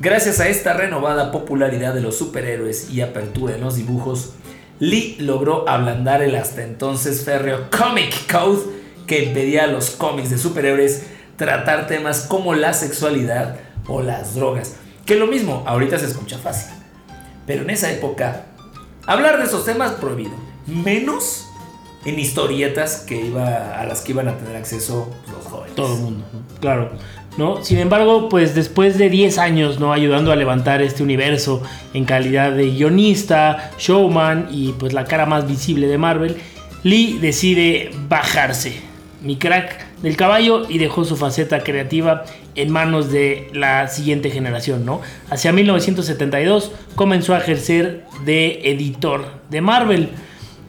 [0.00, 4.34] Gracias a esta renovada popularidad de los superhéroes y apertura en los dibujos,
[4.78, 8.62] Lee logró ablandar el hasta entonces férreo Comic Code
[9.06, 11.04] que impedía a los cómics de superhéroes
[11.36, 14.76] tratar temas como la sexualidad o las drogas.
[15.06, 16.72] Que lo mismo, ahorita se escucha fácil.
[17.46, 18.46] Pero en esa época,
[19.06, 20.32] hablar de esos temas prohibido.
[20.66, 21.48] menos
[22.04, 25.74] en historietas que iba, a las que iban a tener acceso los jóvenes.
[25.74, 26.24] Todo el mundo,
[26.60, 26.90] claro.
[27.36, 27.64] ¿no?
[27.64, 29.92] Sin embargo, pues después de 10 años ¿no?
[29.92, 31.62] ayudando a levantar este universo
[31.94, 36.36] en calidad de guionista, showman y pues la cara más visible de Marvel,
[36.82, 38.80] Lee decide bajarse,
[39.22, 44.84] mi crack, del caballo y dejó su faceta creativa en manos de la siguiente generación,
[44.84, 45.00] ¿no?
[45.30, 50.10] Hacia 1972 comenzó a ejercer de editor de Marvel.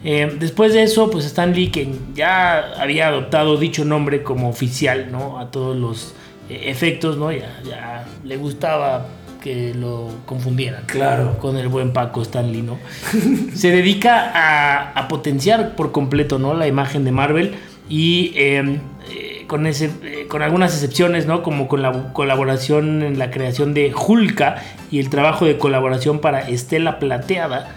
[0.06, 5.12] Eh, después de eso, pues Stan Lee, que ya había adoptado dicho nombre como oficial,
[5.12, 5.40] ¿no?
[5.40, 6.14] A todos los
[6.50, 7.32] eh, efectos, ¿no?
[7.32, 9.08] Ya, ya le gustaba
[9.42, 10.84] que lo confundieran.
[10.86, 11.38] Claro.
[11.40, 12.80] Con el buen Paco Stanley, ¿no?
[13.56, 16.54] Se dedica a, a, potenciar por completo, ¿no?
[16.54, 17.56] La imagen de Marvel
[17.90, 18.80] y eh,
[19.54, 21.44] con, ese, eh, con algunas excepciones, ¿no?
[21.44, 26.40] Como con la colaboración en la creación de Hulka y el trabajo de colaboración para
[26.50, 27.70] Estela Plateada.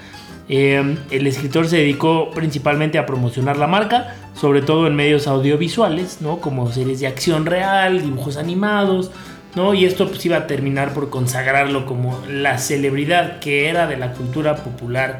[0.49, 6.23] Eh, el escritor se dedicó principalmente a promocionar la marca, sobre todo en medios audiovisuales,
[6.23, 6.39] ¿no?
[6.39, 9.11] como series de acción real, dibujos animados,
[9.55, 9.75] ¿no?
[9.75, 14.15] y esto pues, iba a terminar por consagrarlo como la celebridad que era de la
[14.15, 15.19] cultura popular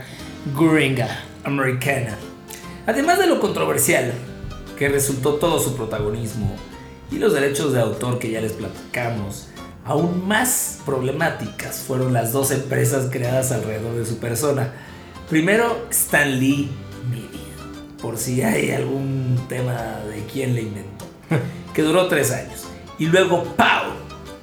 [0.59, 1.19] gringa.
[1.45, 2.17] Americana.
[2.87, 4.15] Además de lo controversial
[4.77, 6.55] que resultó todo su protagonismo
[7.11, 9.49] y los derechos de autor que ya les platicamos,
[9.85, 14.73] aún más problemáticas fueron las dos empresas creadas alrededor de su persona.
[15.29, 16.71] Primero, Stan Lee
[17.09, 21.07] Media, por si hay algún tema de quién le inventó,
[21.75, 22.67] que duró tres años.
[22.99, 23.93] Y luego Pow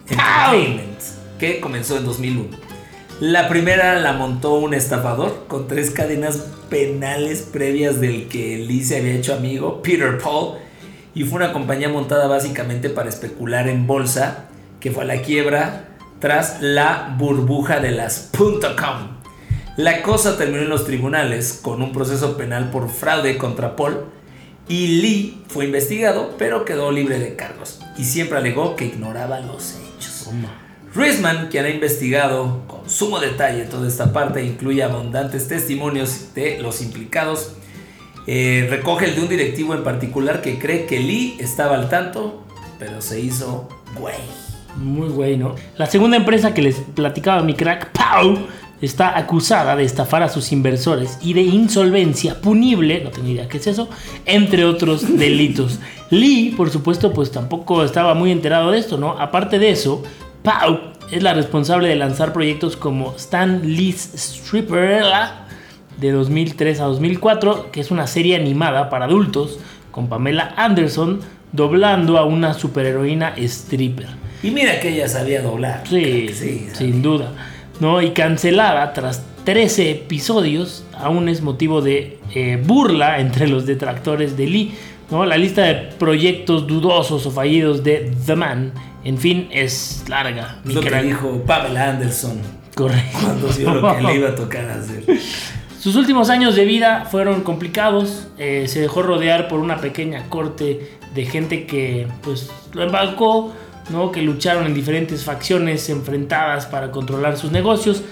[0.08, 1.00] Entertainment,
[1.40, 2.63] que comenzó en 2001.
[3.20, 6.38] La primera la montó un estafador con tres cadenas
[6.70, 10.58] penales previas del que Lee se había hecho amigo, Peter Paul,
[11.14, 14.46] y fue una compañía montada básicamente para especular en bolsa,
[14.80, 19.20] que fue a la quiebra tras la burbuja de las .com.
[19.78, 24.06] La cosa terminó en los tribunales con un proceso penal por fraude contra Paul
[24.68, 29.76] y Lee fue investigado pero quedó libre de cargos y siempre alegó que ignoraba los
[29.76, 30.30] hechos.
[30.96, 36.82] Risman, quien ha investigado con sumo detalle toda esta parte, incluye abundantes testimonios de los
[36.82, 37.54] implicados,
[38.28, 42.44] eh, recoge el de un directivo en particular que cree que Lee estaba al tanto,
[42.78, 43.68] pero se hizo
[44.00, 44.16] güey.
[44.76, 45.56] Muy güey, ¿no?
[45.78, 48.38] La segunda empresa que les platicaba mi crack, Pau,
[48.82, 53.58] está acusada de estafar a sus inversores y de insolvencia punible, no tengo idea qué
[53.58, 53.90] es eso,
[54.26, 55.80] entre otros delitos.
[56.10, 59.12] Lee, por supuesto, pues tampoco estaba muy enterado de esto, ¿no?
[59.20, 60.04] Aparte de eso,
[60.44, 65.06] Pau es la responsable de lanzar proyectos como Stan Lee's Stripper
[65.98, 69.60] de 2003 a 2004, que es una serie animada para adultos
[69.92, 71.22] con Pamela Anderson
[71.54, 74.08] doblando a una superheroína stripper.
[74.42, 75.84] Y mira que ella sabía doblar.
[75.88, 77.32] Sí, sí sin duda.
[77.80, 78.02] ¿no?
[78.02, 84.48] Y cancelada tras 13 episodios, aún es motivo de eh, burla entre los detractores de
[84.48, 84.74] Lee.
[85.10, 85.26] ¿no?
[85.26, 90.60] La lista de proyectos dudosos o fallidos de The Man, en fin, es larga.
[90.66, 92.40] Lo que dijo Pamela Anderson.
[92.76, 93.18] Correcto.
[93.22, 95.04] Cuando vio lo que le iba a tocar hacer.
[95.80, 98.28] Sus últimos años de vida fueron complicados.
[98.38, 103.54] Eh, se dejó rodear por una pequeña corte de gente que pues lo embarcó
[103.90, 104.12] ¿no?
[104.12, 108.04] que lucharon en diferentes facciones enfrentadas para controlar sus negocios,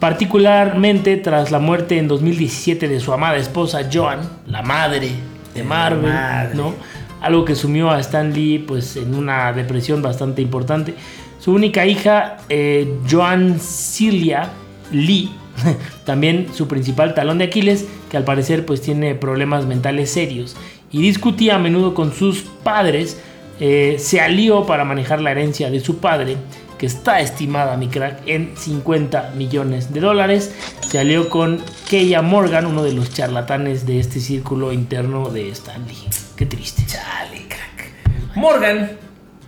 [0.00, 5.10] particularmente tras la muerte en 2017 de su amada esposa Joan, la madre
[5.54, 6.54] de Marvel, madre.
[6.54, 6.74] ¿no?
[7.22, 10.94] Algo que sumió a Stan Lee pues, en una depresión bastante importante.
[11.38, 14.50] Su única hija, eh, Joan Celia
[14.92, 15.30] Lee,
[16.04, 20.56] también su principal talón de Aquiles, que al parecer pues tiene problemas mentales serios
[20.92, 23.20] y discutía a menudo con sus padres,
[23.60, 26.36] eh, se alió para manejar la herencia de su padre,
[26.78, 30.54] que está estimada, mi crack, en 50 millones de dólares.
[30.86, 35.96] Se alió con Keia Morgan, uno de los charlatanes de este círculo interno de Stanley.
[36.42, 36.82] Qué triste.
[36.88, 38.34] Chale, crack.
[38.34, 38.98] Morgan,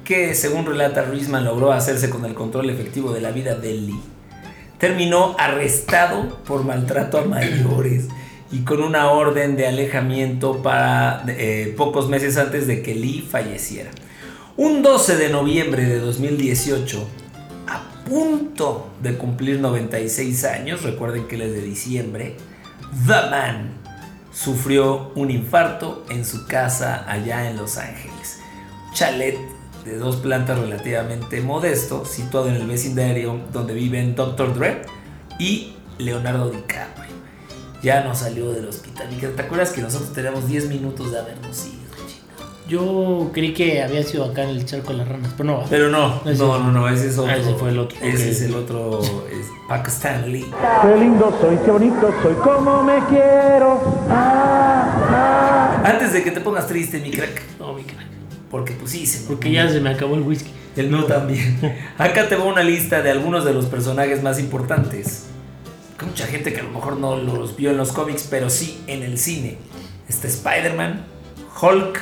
[0.05, 4.01] que según relata Risman logró hacerse con el control efectivo de la vida de Lee,
[4.79, 8.07] terminó arrestado por maltrato a mayores
[8.53, 13.91] y con una orden de alejamiento para eh, pocos meses antes de que Lee falleciera.
[14.57, 17.09] Un 12 de noviembre de 2018,
[17.67, 22.37] a punto de cumplir 96 años, recuerden que él es de diciembre,
[23.05, 23.84] The Man
[24.35, 28.41] sufrió un infarto en su casa allá en Los Ángeles.
[28.93, 29.39] Chalet
[29.85, 34.55] de dos plantas relativamente modesto, situado en el vecindario donde viven Dr.
[34.55, 34.83] Dre
[35.39, 37.05] y Leonardo DiCaprio
[37.85, 39.13] ya no salió del hospital.
[39.13, 41.84] ¿Y te acuerdas que nosotros tenemos 10 minutos de habernos ido?
[42.67, 45.65] Yo creí que había sido acá en el charco de las ranas, pero no.
[45.69, 47.31] Pero no, Ese- no, no, no, ese es otro.
[47.31, 50.47] Ah, ese fue el otro, Ese es el otro, es Pac Stanley.
[50.83, 54.07] Qué lindo soy, qué bonito soy, como me quiero.
[54.09, 55.83] Ah, ah.
[55.85, 58.07] Antes de que te pongas triste, mi crack, No, mi crack.
[58.51, 60.51] porque pues sí, se me Porque ya se me acabó el whisky.
[60.77, 61.61] El mío también.
[61.99, 65.27] Acá te va una lista de algunos de los personajes más importantes.
[65.99, 68.83] Que mucha gente que a lo mejor no los vio en los cómics, pero sí
[68.89, 69.59] en el cine.
[70.09, 71.05] Está Spider-Man,
[71.61, 72.01] Hulk,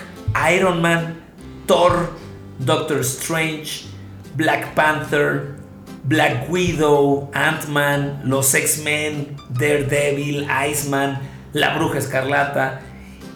[0.51, 1.23] Iron Man,
[1.67, 2.11] Thor,
[2.59, 3.87] Doctor Strange,
[4.35, 5.57] Black Panther,
[6.05, 11.21] Black Widow, Ant-Man, los X-Men, Daredevil, Iceman,
[11.53, 12.81] La Bruja Escarlata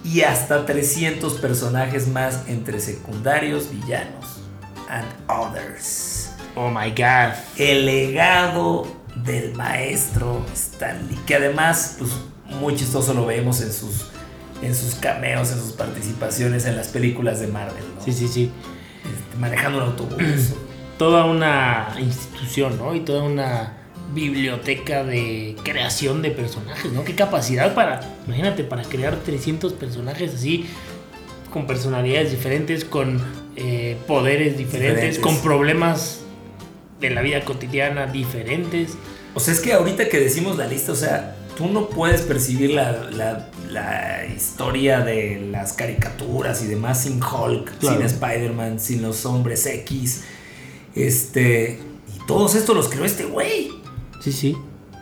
[0.02, 4.40] y hasta 300 personajes más entre secundarios, villanos
[4.88, 6.30] and others.
[6.54, 7.34] Oh my god.
[7.56, 12.12] El legado del maestro Stanley, que además, pues
[12.60, 14.10] muy chistoso lo vemos en sus,
[14.62, 18.04] en sus cameos, en sus participaciones en las películas de Marvel, ¿no?
[18.04, 18.50] Sí, sí, sí.
[19.04, 20.16] Este, manejando un autobús.
[20.98, 22.94] Toda una institución, ¿no?
[22.94, 23.74] Y toda una
[24.14, 27.04] biblioteca de creación de personajes, ¿no?
[27.04, 30.66] Qué capacidad para, imagínate, para crear 300 personajes así,
[31.52, 33.20] con personalidades diferentes, con
[33.56, 35.18] eh, poderes diferentes, Diferentes.
[35.18, 36.20] con problemas
[37.00, 38.96] de la vida cotidiana diferentes.
[39.34, 42.70] O sea, es que ahorita que decimos la lista, o sea, tú no puedes percibir
[42.70, 47.96] la, la- la historia de las caricaturas y demás sin Hulk, Claro.
[47.96, 50.22] sin Spider-Man, sin los hombres X.
[50.94, 51.78] Este.
[52.14, 53.70] Y todos estos los creó este güey.
[54.22, 54.56] Sí, sí.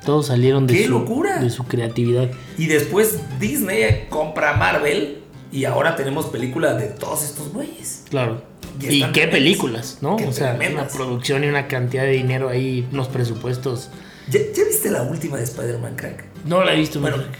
[0.04, 1.38] Todos salieron de, ¡Qué su, locura!
[1.38, 2.30] de su creatividad.
[2.58, 5.18] Y después Disney compra Marvel
[5.50, 8.02] y ahora tenemos películas de todos estos güeyes.
[8.10, 8.42] Claro.
[8.80, 9.30] Y qué tremendas.
[9.30, 10.16] películas, ¿no?
[10.16, 10.92] Qué o sea, una tremendas.
[10.94, 13.88] producción y una cantidad de dinero ahí, unos presupuestos.
[14.30, 16.24] ¿Ya, ya viste la última de Spider-Man, crack?
[16.44, 17.32] No la he visto, Bueno, bueno.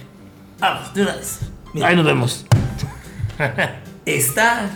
[0.60, 1.38] vamos, de una vez.
[1.72, 2.46] Mira, Ahí nos vemos.
[4.06, 4.70] está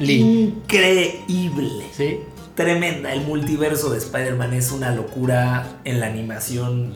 [0.00, 0.20] Lee.
[0.20, 1.84] increíble.
[1.92, 2.18] Sí.
[2.54, 3.12] Tremenda.
[3.12, 6.94] El multiverso de Spider-Man es una locura en la animación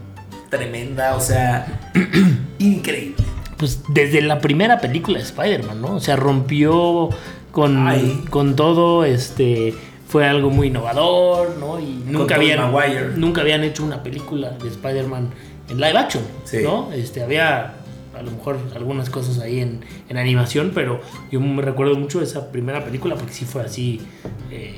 [0.50, 1.14] tremenda.
[1.16, 1.80] O sea,
[2.58, 3.16] increíble.
[3.58, 5.94] Pues desde la primera película de Spider-Man, ¿no?
[5.96, 7.10] O sea, rompió
[7.52, 8.24] con, Ay.
[8.30, 9.74] con todo, este.
[10.12, 11.80] Fue algo muy innovador, ¿no?
[11.80, 13.08] Y nunca habían, Maguire.
[13.16, 15.30] nunca habían hecho una película de Spider-Man
[15.70, 16.58] en live action, Sí.
[16.62, 16.92] ¿no?
[16.92, 17.76] Este, había
[18.14, 22.26] a lo mejor algunas cosas ahí en, en animación, pero yo me recuerdo mucho de
[22.26, 24.02] esa primera película porque sí fue así,
[24.50, 24.76] eh,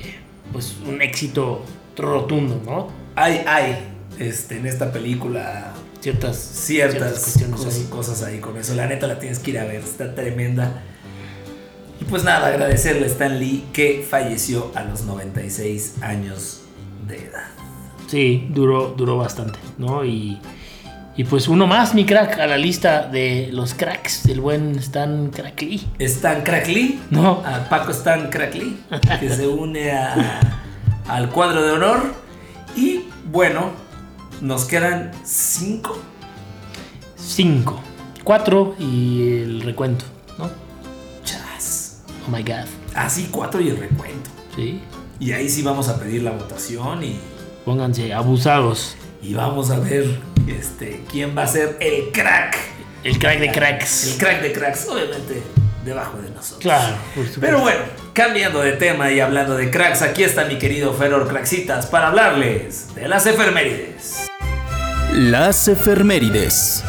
[0.53, 1.61] pues un éxito
[1.97, 2.87] rotundo, ¿no?
[3.15, 3.75] Hay, hay
[4.19, 7.83] este, en esta película Ciertas, ciertas, cuestiones cosas, ahí.
[7.89, 8.73] cosas ahí con eso.
[8.75, 10.83] La neta la tienes que ir a ver, está tremenda.
[12.01, 16.61] Y pues nada, agradecerle a Stan Lee que falleció a los 96 años
[17.07, 17.47] de edad.
[18.07, 20.03] Sí, duró, duró bastante, ¿no?
[20.05, 20.39] Y,
[21.17, 25.29] y pues uno más, mi crack, a la lista de los cracks del buen Stan
[25.31, 25.87] Crack Lee.
[25.99, 27.41] Stan Crack Lee, No.
[27.45, 28.77] a Paco Stan Crack Lee,
[29.19, 30.39] que se une a-
[31.07, 32.13] al cuadro de honor.
[32.75, 33.71] Y bueno,
[34.41, 35.97] nos quedan cinco.
[37.15, 37.79] Cinco.
[38.23, 40.05] Cuatro y el recuento.
[42.27, 42.65] Oh my god.
[42.95, 44.29] Así cuatro y el recuento.
[44.55, 44.81] Sí.
[45.19, 47.19] Y ahí sí vamos a pedir la votación y,
[47.63, 48.95] Pónganse abusados.
[49.21, 52.57] y vamos a ver este, quién va a ser el crack.
[53.03, 54.15] El crack de El cracks.
[54.19, 55.41] crack de cracks, obviamente,
[55.83, 56.61] debajo de nosotros.
[56.61, 57.41] Claro, por supuesto.
[57.41, 57.79] Pero bueno,
[58.13, 62.93] cambiando de tema y hablando de cracks, aquí está mi querido Feror Craxitas para hablarles
[62.95, 64.27] de las efemérides.
[65.13, 66.83] Las efemérides.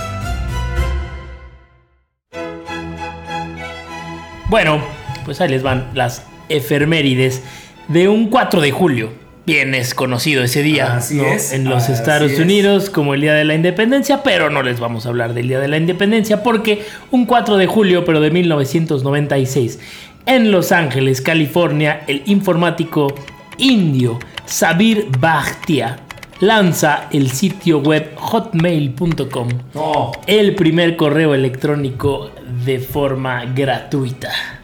[4.49, 4.81] Bueno,
[5.27, 7.43] pues ahí les van las efemérides
[7.89, 9.11] de un 4 de julio.
[9.45, 11.25] Bien es conocido ese día Así ¿no?
[11.27, 12.41] es, en los Estados es.
[12.41, 15.61] Unidos como el Día de la Independencia, pero no les vamos a hablar del Día
[15.61, 19.79] de la Independencia porque un 4 de julio, pero de 1996,
[20.25, 23.15] en Los Ángeles, California, el informático
[23.59, 25.99] indio Sabir Bhatia
[26.41, 32.31] lanza el sitio web hotmail.com, No, el primer correo electrónico
[32.65, 34.56] de forma gratuita.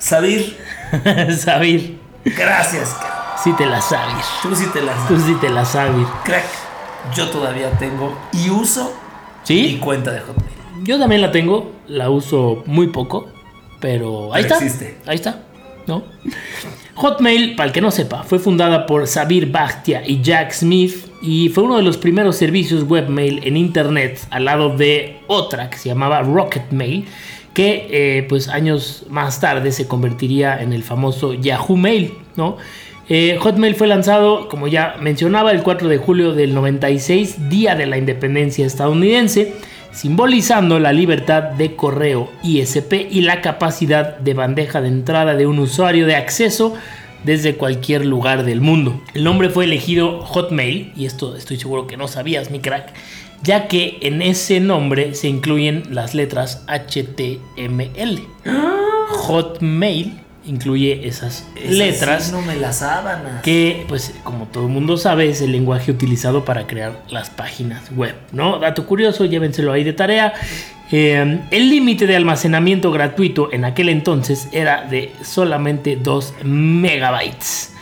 [0.00, 0.56] Sabir,
[1.38, 3.38] Sabir, gracias, crack.
[3.44, 4.24] sí te la sabes.
[4.42, 6.06] Tú sí te las Tú sí te la sabes.
[6.24, 6.44] Crack,
[7.14, 8.92] yo todavía tengo y uso
[9.48, 9.78] mi ¿Sí?
[9.80, 10.50] cuenta de Hotmail.
[10.84, 13.28] Yo también la tengo, la uso muy poco,
[13.80, 14.64] pero ahí Pero está.
[14.64, 14.98] existe.
[15.06, 15.42] Ahí está,
[15.86, 16.02] ¿no?
[16.94, 21.48] Hotmail, para el que no sepa, fue fundada por Sabir Bhatia y Jack Smith y
[21.50, 25.88] fue uno de los primeros servicios webmail en internet al lado de otra que se
[25.88, 27.06] llamaba Rocketmail,
[27.54, 32.56] que eh, pues años más tarde se convertiría en el famoso Yahoo Mail, ¿no?
[33.12, 37.86] Eh, Hotmail fue lanzado, como ya mencionaba, el 4 de julio del 96, día de
[37.86, 39.54] la independencia estadounidense.
[39.92, 45.58] simbolizando la libertad de correo ISP y la capacidad de bandeja de entrada de un
[45.58, 46.74] usuario de acceso
[47.24, 49.02] desde cualquier lugar del mundo.
[49.14, 52.92] El nombre fue elegido Hotmail, y esto estoy seguro que no sabías, mi crack,
[53.42, 58.20] ya que en ese nombre se incluyen las letras HTML.
[59.08, 63.42] Hotmail incluye esas letras sí no me las sábanas.
[63.42, 67.90] que, pues, como todo el mundo sabe, es el lenguaje utilizado para crear las páginas
[67.94, 68.58] web, ¿no?
[68.58, 70.32] Dato curioso, llévenselo ahí de tarea.
[70.92, 77.74] Eh, el límite de almacenamiento gratuito en aquel entonces era de solamente 2 megabytes.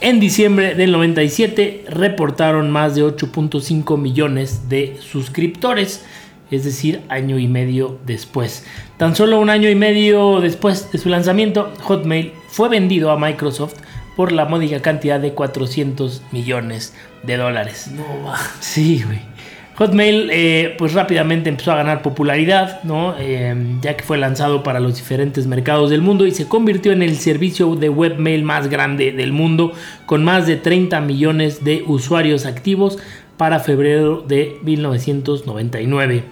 [0.00, 6.04] En diciembre del 97 reportaron más de 8.5 millones de suscriptores,
[6.50, 8.64] es decir, año y medio después.
[8.98, 13.74] Tan solo un año y medio después de su lanzamiento, Hotmail fue vendido a Microsoft
[14.16, 17.88] por la módica cantidad de 400 millones de dólares.
[17.88, 18.38] No va.
[18.60, 19.33] Sí, güey.
[19.76, 23.16] Hotmail eh, pues rápidamente empezó a ganar popularidad, ¿no?
[23.18, 27.02] Eh, ya que fue lanzado para los diferentes mercados del mundo y se convirtió en
[27.02, 29.72] el servicio de webmail más grande del mundo,
[30.06, 32.98] con más de 30 millones de usuarios activos
[33.36, 36.22] para febrero de 1999.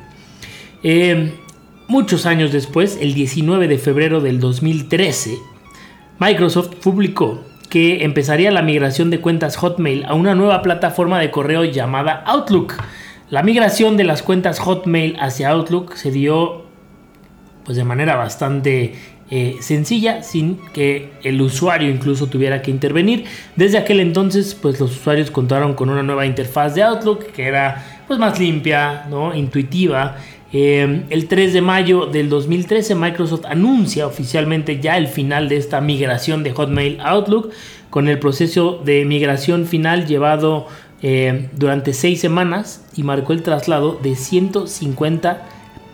[0.85, 1.33] Eh,
[1.89, 5.37] muchos años después, el 19 de febrero del 2013,
[6.21, 11.65] Microsoft publicó que empezaría la migración de cuentas Hotmail a una nueva plataforma de correo
[11.65, 12.75] llamada Outlook.
[13.33, 16.67] La migración de las cuentas Hotmail hacia Outlook se dio
[17.65, 18.95] pues de manera bastante
[19.31, 23.25] eh, sencilla, sin que el usuario incluso tuviera que intervenir.
[23.57, 28.03] Desde aquel entonces, pues los usuarios contaron con una nueva interfaz de Outlook que era
[28.07, 29.35] pues más limpia, ¿no?
[29.35, 30.19] intuitiva.
[30.53, 35.81] Eh, el 3 de mayo del 2013 Microsoft anuncia oficialmente ya el final de esta
[35.81, 37.51] migración de Hotmail a Outlook
[37.89, 40.67] con el proceso de migración final llevado
[41.03, 45.49] eh, durante seis semanas y marcó el traslado de 150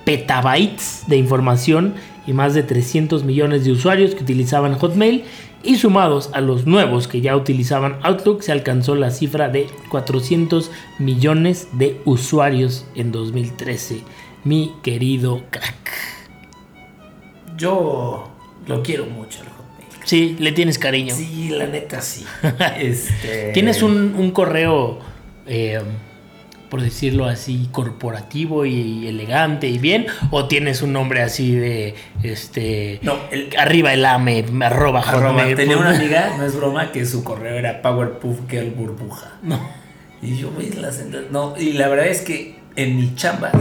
[0.04, 1.94] petabytes de información
[2.26, 5.24] y más de 300 millones de usuarios que utilizaban Hotmail
[5.62, 10.70] y sumados a los nuevos que ya utilizaban Outlook se alcanzó la cifra de 400
[10.98, 14.02] millones de usuarios en 2013.
[14.44, 15.92] Mi querido crack.
[17.56, 18.28] Yo
[18.66, 19.57] lo quiero mucho.
[20.08, 21.14] Sí, le tienes cariño.
[21.14, 22.24] Sí, la neta sí.
[22.80, 23.50] este...
[23.52, 25.00] ¿Tienes un, un correo,
[25.46, 25.82] eh,
[26.70, 30.06] por decirlo así, corporativo y elegante y bien?
[30.30, 35.44] ¿O tienes un nombre así de, este, No, el arriba el ame, arroba, arroba.
[35.54, 39.32] Tenía una amiga, no es broma, que su correo era Powerpuff Girl Burbuja.
[39.42, 39.60] No.
[40.22, 43.52] Y yo, güey, la senda- No, y la verdad es que en mi chamba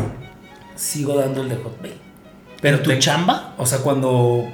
[0.76, 1.94] sigo dando el de Hotmail.
[2.62, 3.54] ¿Pero tu chamba?
[3.58, 4.48] O sea, cuando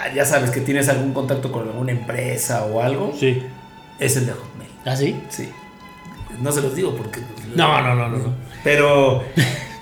[0.00, 3.42] ah, ya sabes que tienes algún contacto con alguna empresa o algo, Sí.
[3.98, 4.70] es el de Hotmail.
[4.84, 5.16] ¿Ah, sí?
[5.28, 5.48] Sí.
[6.40, 7.20] No se los digo porque.
[7.20, 8.34] pues, No, no, no, no, no.
[8.64, 9.22] Pero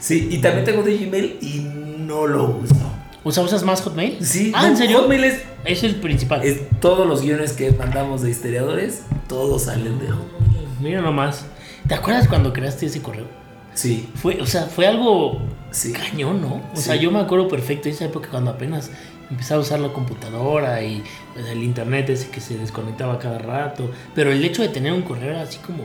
[0.01, 1.61] sí, y también tengo de Gmail y
[2.01, 2.75] no lo uso.
[3.23, 4.25] O sea, ¿usas más Hotmail?
[4.25, 5.01] Sí, Ah, ¿en serio?
[5.01, 6.43] Hotmail es, Es el principal.
[6.43, 10.69] es todos los guiones que mandamos de historiadores, todos salen de Hotmail.
[10.81, 11.45] Mira nomás.
[11.87, 13.27] ¿Te acuerdas cuando creaste ese correo?
[13.75, 15.39] Sí, Fue, o sea, fue algo
[15.71, 15.93] sí.
[15.93, 16.55] cañón, ¿no?
[16.73, 16.83] O Sí.
[16.83, 18.91] sea, yo me acuerdo perfecto de esa época cuando apenas
[19.31, 21.03] empezaba a usar la computadora y
[21.35, 23.91] pues, el internet ese que se desconectaba cada rato.
[24.15, 25.85] Pero el hecho de tener un correo era así como.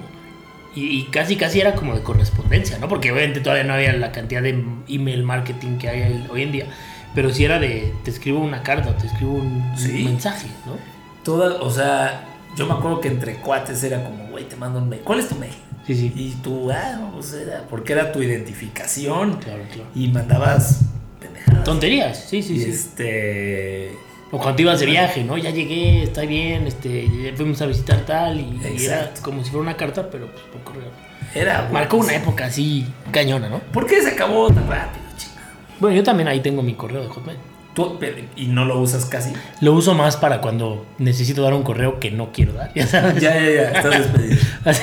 [0.76, 2.88] Y, y casi, casi era como de correspondencia, ¿no?
[2.90, 6.66] Porque obviamente todavía no había la cantidad de email marketing que hay hoy en día.
[7.14, 10.04] Pero sí era de, te escribo una carta o te escribo un, un Sí.
[10.04, 10.74] mensaje, ¿no?
[11.24, 12.26] Toda, o sea,
[12.58, 15.02] yo me acuerdo que entre cuates era como, güey, te mando un mail.
[15.04, 15.54] ¿Cuál es tu mail?
[15.86, 16.12] Sí, sí.
[16.16, 19.36] Y tú, ah, no, pues era, porque era tu identificación.
[19.38, 19.90] Claro, claro.
[19.94, 20.82] Y mandabas
[21.20, 21.64] pendejadas.
[21.64, 22.70] Tonterías, sí, sí, y sí.
[22.72, 23.92] este.
[24.32, 25.38] O cuando te ibas de viaje, ¿no?
[25.38, 29.52] Ya llegué, está bien, este, ya fuimos a visitar tal y, y era como si
[29.52, 30.90] fuera una carta, pero pues por correo.
[31.34, 31.70] Era.
[31.72, 33.60] Marcó una época así cañona, ¿no?
[33.60, 35.42] ¿Por qué se acabó tan rápido, chica?
[35.80, 37.38] Bueno, yo también ahí tengo mi correo de Hotmail.
[37.76, 38.00] Tú,
[38.38, 39.34] y no lo usas casi.
[39.62, 43.16] Lo uso más para cuando necesito dar un correo que no quiero dar, ya sabes.
[43.22, 44.38] Ya, ya, ya, estás despedido.
[44.66, 44.82] Así.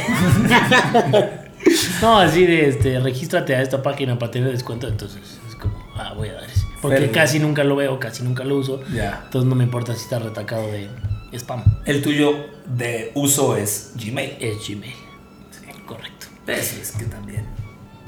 [2.03, 6.13] no, así de, este, regístrate a esta página para tener descuento, entonces es como, ah,
[6.17, 6.67] voy a dar ese.
[6.81, 8.81] Porque casi nunca lo veo, casi nunca lo uso.
[8.93, 9.21] Ya.
[9.25, 10.89] Entonces no me importa si está retacado de
[11.33, 11.63] spam.
[11.85, 12.35] El tuyo
[12.67, 14.37] de uso es Gmail.
[14.41, 14.93] Es Gmail.
[15.87, 16.27] Correcto.
[16.49, 17.47] Eso es que también.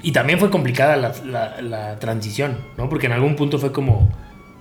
[0.03, 2.89] Y también fue complicada la, la- la transición, ¿no?
[2.89, 4.11] Porque en algún punto fue como,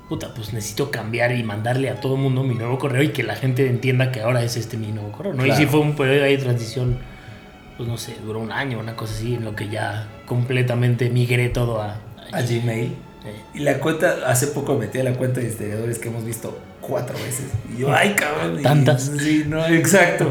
[0.09, 3.23] puta, pues necesito cambiar y mandarle a todo el mundo mi nuevo correo y que
[3.23, 5.45] la gente entienda que ahora es este mi nuevo correo, ¿no?
[5.45, 6.97] Y sí fue un periodo ahí de transición,
[7.77, 11.49] pues no sé, duró un año, una cosa así, en lo que ya completamente migré
[11.49, 11.95] todo a,
[12.31, 12.93] A Gmail.
[13.25, 16.59] Eh, Y la cuenta, hace poco metí a la cuenta de historiadores que hemos visto
[16.81, 17.45] cuatro veces.
[17.73, 18.59] Y yo, ay, cabrón.
[18.59, 19.03] y- ¿Tantas?
[19.17, 20.29] Sí, no, exacto.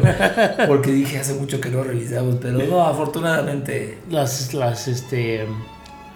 [0.68, 3.98] Porque dije hace mucho que no realizamos, pero no, afortunadamente.
[4.10, 5.46] Las, las, este,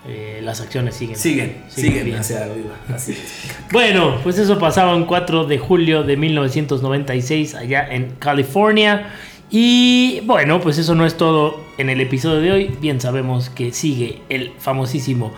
[0.09, 1.17] eh, las acciones siguen.
[1.17, 2.75] Siguen, Siguen hacia arriba.
[2.95, 3.51] Así es.
[3.73, 9.09] Bueno, pues eso pasaba un 4 de julio de 1996 allá en California.
[9.51, 12.77] Y bueno, pues eso no es todo en el episodio de hoy.
[12.81, 15.33] Bien sabemos que sigue el famosísimo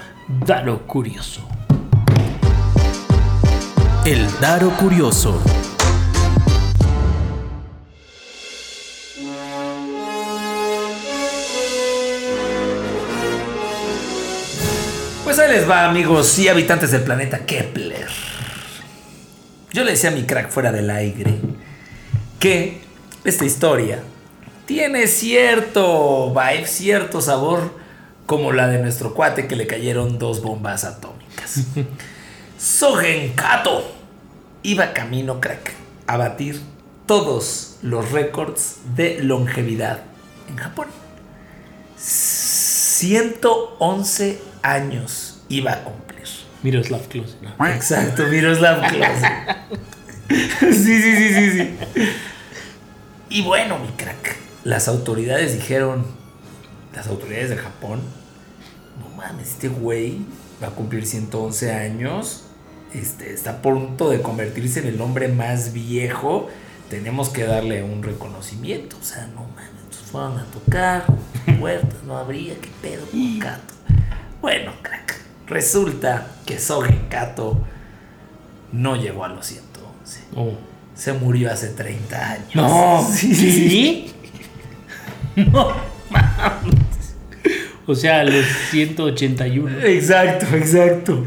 [0.46, 1.46] Daro Curioso.
[4.04, 5.42] El Daro Curioso.
[15.48, 18.08] Ahí les va, amigos y habitantes del planeta Kepler.
[19.72, 21.38] Yo le decía a mi crack fuera del aire
[22.38, 22.80] que
[23.24, 24.02] esta historia
[24.66, 27.76] tiene cierto vibe, cierto sabor,
[28.26, 31.62] como la de nuestro cuate que le cayeron dos bombas atómicas.
[32.58, 33.90] Sogen Kato
[34.62, 35.72] iba camino, crack,
[36.06, 36.60] a batir
[37.06, 40.00] todos los récords de longevidad
[40.48, 40.88] en Japón.
[41.96, 46.26] 111 años iba a cumplir.
[46.62, 47.36] Miroslav Klose.
[47.40, 47.66] ¿no?
[47.66, 49.28] Exacto, Miroslav Klose.
[50.72, 51.78] sí, sí, sí, sí, sí.
[53.30, 56.06] Y bueno, mi crack, las autoridades dijeron,
[56.94, 58.00] las autoridades de Japón,
[58.98, 60.18] no mames, este güey
[60.62, 62.44] va a cumplir 111 años,
[62.94, 66.48] este, está a punto de convertirse en el hombre más viejo,
[66.88, 71.04] tenemos que darle un reconocimiento, o sea, no mames, entonces fueron a tocar,
[71.60, 73.74] puertas, no habría, qué pedo con Kato.
[74.40, 75.07] Bueno, crack,
[75.48, 77.58] resulta que Sogen Kato
[78.72, 80.20] no llegó a los 111.
[80.36, 80.52] Oh.
[80.94, 82.54] Se murió hace 30 años.
[82.54, 84.12] No, sí, sí, sí.
[85.36, 85.72] No
[86.10, 86.74] mames.
[87.86, 89.80] O sea, los 181.
[89.82, 91.24] Exacto, exacto.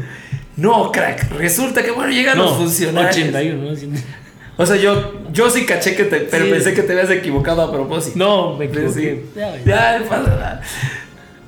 [0.56, 1.30] No, crack.
[1.32, 3.16] Resulta que, bueno, llegan los funcionarios.
[3.16, 3.98] 81, ¿no?
[4.58, 6.18] O sea, yo, yo sí caché que te.
[6.20, 6.50] Pero Sí.
[6.50, 8.18] pensé que te habías equivocado a propósito.
[8.18, 8.72] No, me Sí.
[8.78, 9.24] equivoqué.
[9.34, 10.60] Ya, Ya, no pasa nada.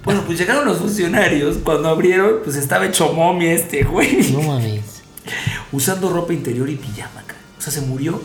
[0.04, 1.58] Bueno, pues llegaron los funcionarios.
[1.64, 4.30] Cuando abrieron, pues estaba hecho momia este güey.
[4.32, 5.02] No mames.
[5.72, 7.38] Usando ropa interior y pijama, crack.
[7.58, 8.20] O sea, se murió.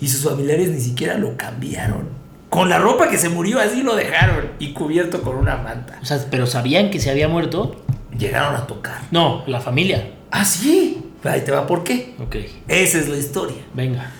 [0.00, 2.08] Y sus familiares ni siquiera lo cambiaron.
[2.50, 4.50] Con la ropa que se murió, así lo dejaron.
[4.58, 5.98] Y cubierto con una manta.
[6.00, 7.82] O sea, pero sabían que se había muerto.
[8.16, 9.00] Llegaron a tocar.
[9.10, 10.12] No, la familia.
[10.30, 11.02] Ah, sí.
[11.24, 12.14] Ahí te va por qué.
[12.20, 12.36] Ok,
[12.68, 13.56] Esa es la historia.
[13.74, 14.12] venga.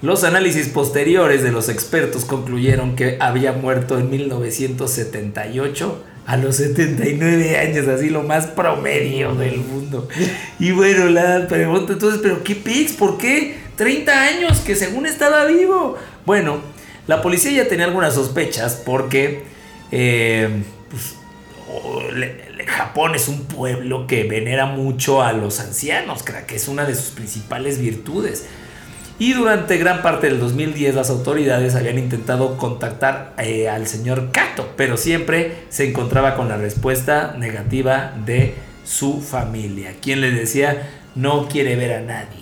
[0.00, 7.58] Los análisis posteriores de los expertos concluyeron que había muerto en 1978 a los 79
[7.58, 10.08] años, así lo más promedio del mundo.
[10.58, 12.92] Y bueno, la pregunta entonces, ¿pero qué pics?
[12.92, 13.56] ¿Por qué?
[13.76, 15.96] 30 años que según estaba vivo.
[16.26, 16.60] Bueno,
[17.06, 19.42] la policía ya tenía algunas sospechas porque
[19.90, 21.14] eh, pues,
[22.66, 26.94] Japón es un pueblo que venera mucho a los ancianos, crack, que es una de
[26.94, 28.46] sus principales virtudes.
[29.20, 34.72] Y durante gran parte del 2010 las autoridades habían intentado contactar eh, al señor Kato,
[34.76, 41.48] pero siempre se encontraba con la respuesta negativa de su familia, quien le decía no
[41.48, 42.40] quiere ver a nadie.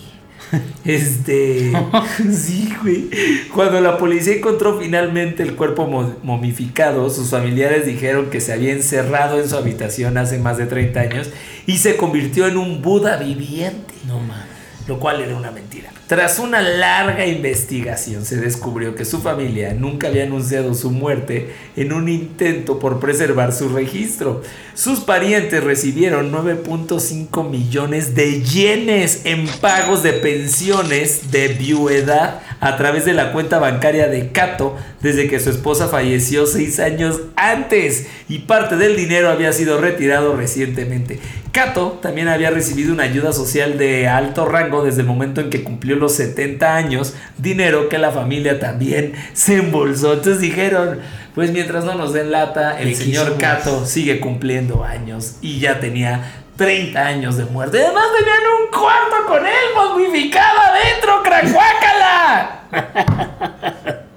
[0.84, 1.72] Este,
[2.32, 3.10] sí, güey.
[3.52, 8.72] Cuando la policía encontró finalmente el cuerpo mo- momificado, sus familiares dijeron que se había
[8.72, 11.30] encerrado en su habitación hace más de 30 años
[11.66, 14.46] y se convirtió en un Buda viviente No mames.
[14.86, 15.90] lo cual era una mentira.
[16.08, 21.92] Tras una larga investigación se descubrió que su familia nunca había anunciado su muerte en
[21.92, 24.40] un intento por preservar su registro.
[24.72, 33.04] Sus parientes recibieron 9.5 millones de yenes en pagos de pensiones de viudedad a través
[33.04, 38.40] de la cuenta bancaria de Kato desde que su esposa falleció seis años antes y
[38.40, 41.20] parte del dinero había sido retirado recientemente.
[41.52, 45.62] Kato también había recibido una ayuda social de alto rango desde el momento en que
[45.62, 50.14] cumplió los 70 años, dinero que la familia también se embolsó.
[50.14, 51.00] Entonces dijeron,
[51.34, 53.40] pues mientras no nos den lata, el señor quisimos.
[53.40, 57.84] Kato sigue cumpliendo años y ya tenía 30 años de muerte.
[57.84, 62.62] Además tenían un cuarto con él momificado adentro, cracuácala.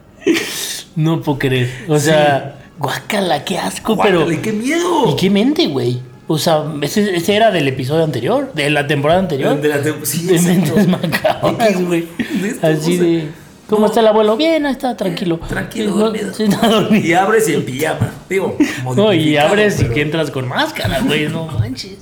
[0.96, 1.70] No puedo creer.
[1.88, 4.26] O sea, guácala, qué asco, pero.
[4.26, 5.10] Guácala, qué miedo.
[5.10, 6.02] ¿Y qué mente, güey?
[6.34, 9.60] O sea, ese, ese era del episodio anterior, de la temporada anterior.
[9.60, 10.76] De la tem- sí, de exacto.
[10.76, 12.08] mentes macabras, güey.
[12.42, 13.28] De esto, Así o sea, de.
[13.68, 13.88] ¿Cómo no.
[13.88, 14.36] está el abuelo?
[14.38, 15.40] Bien, ahí está, tranquilo.
[15.48, 16.34] Tranquilo, No, dormido.
[16.34, 17.06] sí, está dormido.
[17.08, 18.12] Y abres y en pijama.
[18.30, 18.58] Digo,
[18.96, 21.98] No, y abres y que entras con máscara, güey, no manches.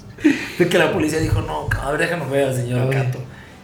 [0.57, 2.89] De que la policía dijo, no, ver, déjanos ver al señor.
[2.89, 3.19] Cato.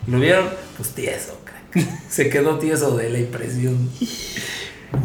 [0.07, 0.47] Lo vieron,
[0.77, 1.87] pues tieso, crack.
[2.09, 3.89] Se quedó tieso de la impresión.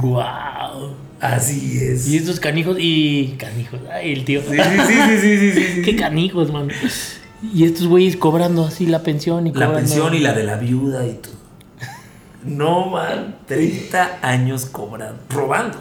[0.02, 0.94] Wow.
[1.20, 2.08] Así es.
[2.08, 4.40] Y estos canijos, y canijos, ay, el tío.
[4.42, 5.82] Sí, sí, sí, sí.
[5.84, 6.72] Qué canijos, mano.
[7.54, 11.06] Y estos güeyes cobrando así la pensión y La pensión y la de la viuda
[11.06, 11.34] y todo.
[12.44, 13.36] No, man.
[13.46, 15.20] 30 años cobrando.
[15.28, 15.78] Robando.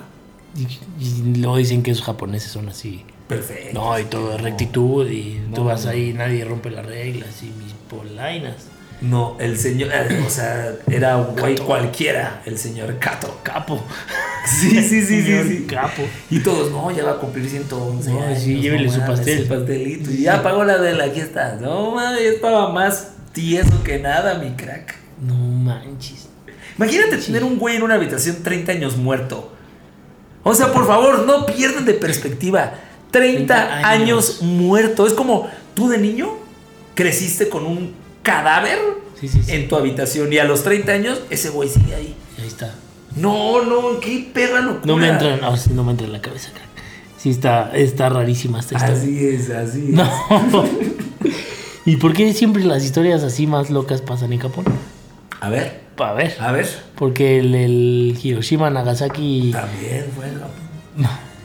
[0.58, 0.68] Y,
[1.04, 3.06] y luego dicen que esos japoneses son así.
[3.30, 3.80] Perfecto.
[3.80, 8.68] No, y todo rectitud y tú vas ahí, nadie rompe las reglas y mis polainas.
[9.02, 13.39] No, el señor, eh, o sea, era un güey cualquiera, el señor Cato.
[13.43, 13.84] Capo.
[14.60, 15.68] Sí, sí, sí, sí, sí.
[15.68, 16.02] Capo.
[16.32, 18.39] Y todos, no, ya va a cumplir 111 No, años.
[18.39, 19.43] sí, llévele no su pastel.
[19.43, 20.10] su pastelito.
[20.10, 21.58] Y ya pagó la vela, aquí está.
[21.62, 24.95] No, ya estaba más tieso que nada, mi crack.
[25.22, 26.30] No manches.
[26.78, 29.54] Imagínate tener un güey en una habitación 30 años muerto.
[30.43, 32.74] O sea, por favor, no pierdan de perspectiva.
[33.12, 33.86] 30, 30 años.
[33.86, 35.06] años muerto.
[35.06, 36.30] Es como tú de niño
[36.95, 37.93] creciste con un
[38.30, 38.80] cadáver
[39.20, 39.52] Sí, sí, sí.
[39.54, 42.16] en tu habitación y a los 30 años ese güey sigue ahí.
[42.40, 42.74] Ahí está.
[43.16, 44.86] No, no, qué perra locura.
[44.86, 46.68] No me entra, no, no me entra en la cabeza, crack.
[47.18, 48.96] Sí, está, está rarísima esta historia.
[48.98, 49.90] Así es, así es.
[49.90, 50.06] No.
[51.86, 54.66] ¿Y por qué siempre las historias así más locas pasan en Japón?
[55.42, 56.36] A ver, A ver.
[56.40, 56.68] a ver.
[56.96, 59.52] Porque el, el Hiroshima, Nagasaki.
[59.52, 60.28] También fue.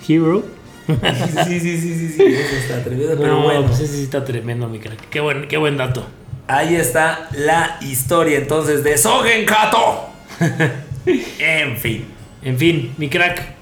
[0.06, 0.44] Hero.
[0.86, 2.22] Sí, sí, sí, sí, sí.
[2.22, 3.66] Eso está atrevido, pero no, bueno.
[3.66, 5.08] pues ese sí está tremendo, mi crack.
[5.08, 6.06] Qué buen, qué buen dato.
[6.46, 10.10] Ahí está la historia entonces de Sogen Kato.
[11.38, 12.06] en fin,
[12.42, 13.54] En fin, mi crack.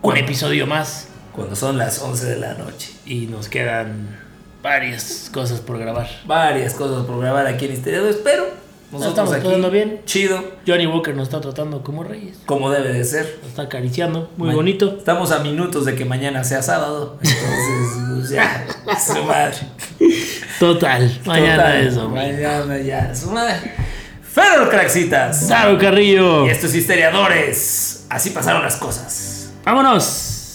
[0.00, 1.08] Un episodio más.
[1.32, 2.92] cuando son las 11 de la noche.
[3.04, 4.18] Y nos quedan
[4.62, 6.08] varias cosas por grabar.
[6.24, 8.46] Varias cosas por grabar aquí en Historiadores, pero
[8.90, 9.32] nosotros estamos
[9.62, 10.00] aquí, bien.
[10.06, 12.38] chido, Johnny Walker nos está tratando como reyes.
[12.46, 13.38] como debe de ser.
[13.42, 14.30] Nos está acariciando.
[14.36, 14.94] Muy Ma- bonito.
[14.98, 17.18] Estamos a minutos de que mañana sea sábado.
[17.20, 18.66] Entonces, pues ya,
[19.14, 19.56] su madre.
[20.58, 21.20] Total.
[21.26, 22.08] Mañana Total, eso.
[22.08, 23.72] Mañana ya, su madre.
[24.34, 25.46] Pero craxitas.
[25.48, 26.46] Saro Carrillo.
[26.46, 28.06] Y estos historiadores.
[28.08, 29.50] Así pasaron las cosas.
[29.64, 30.54] Vámonos.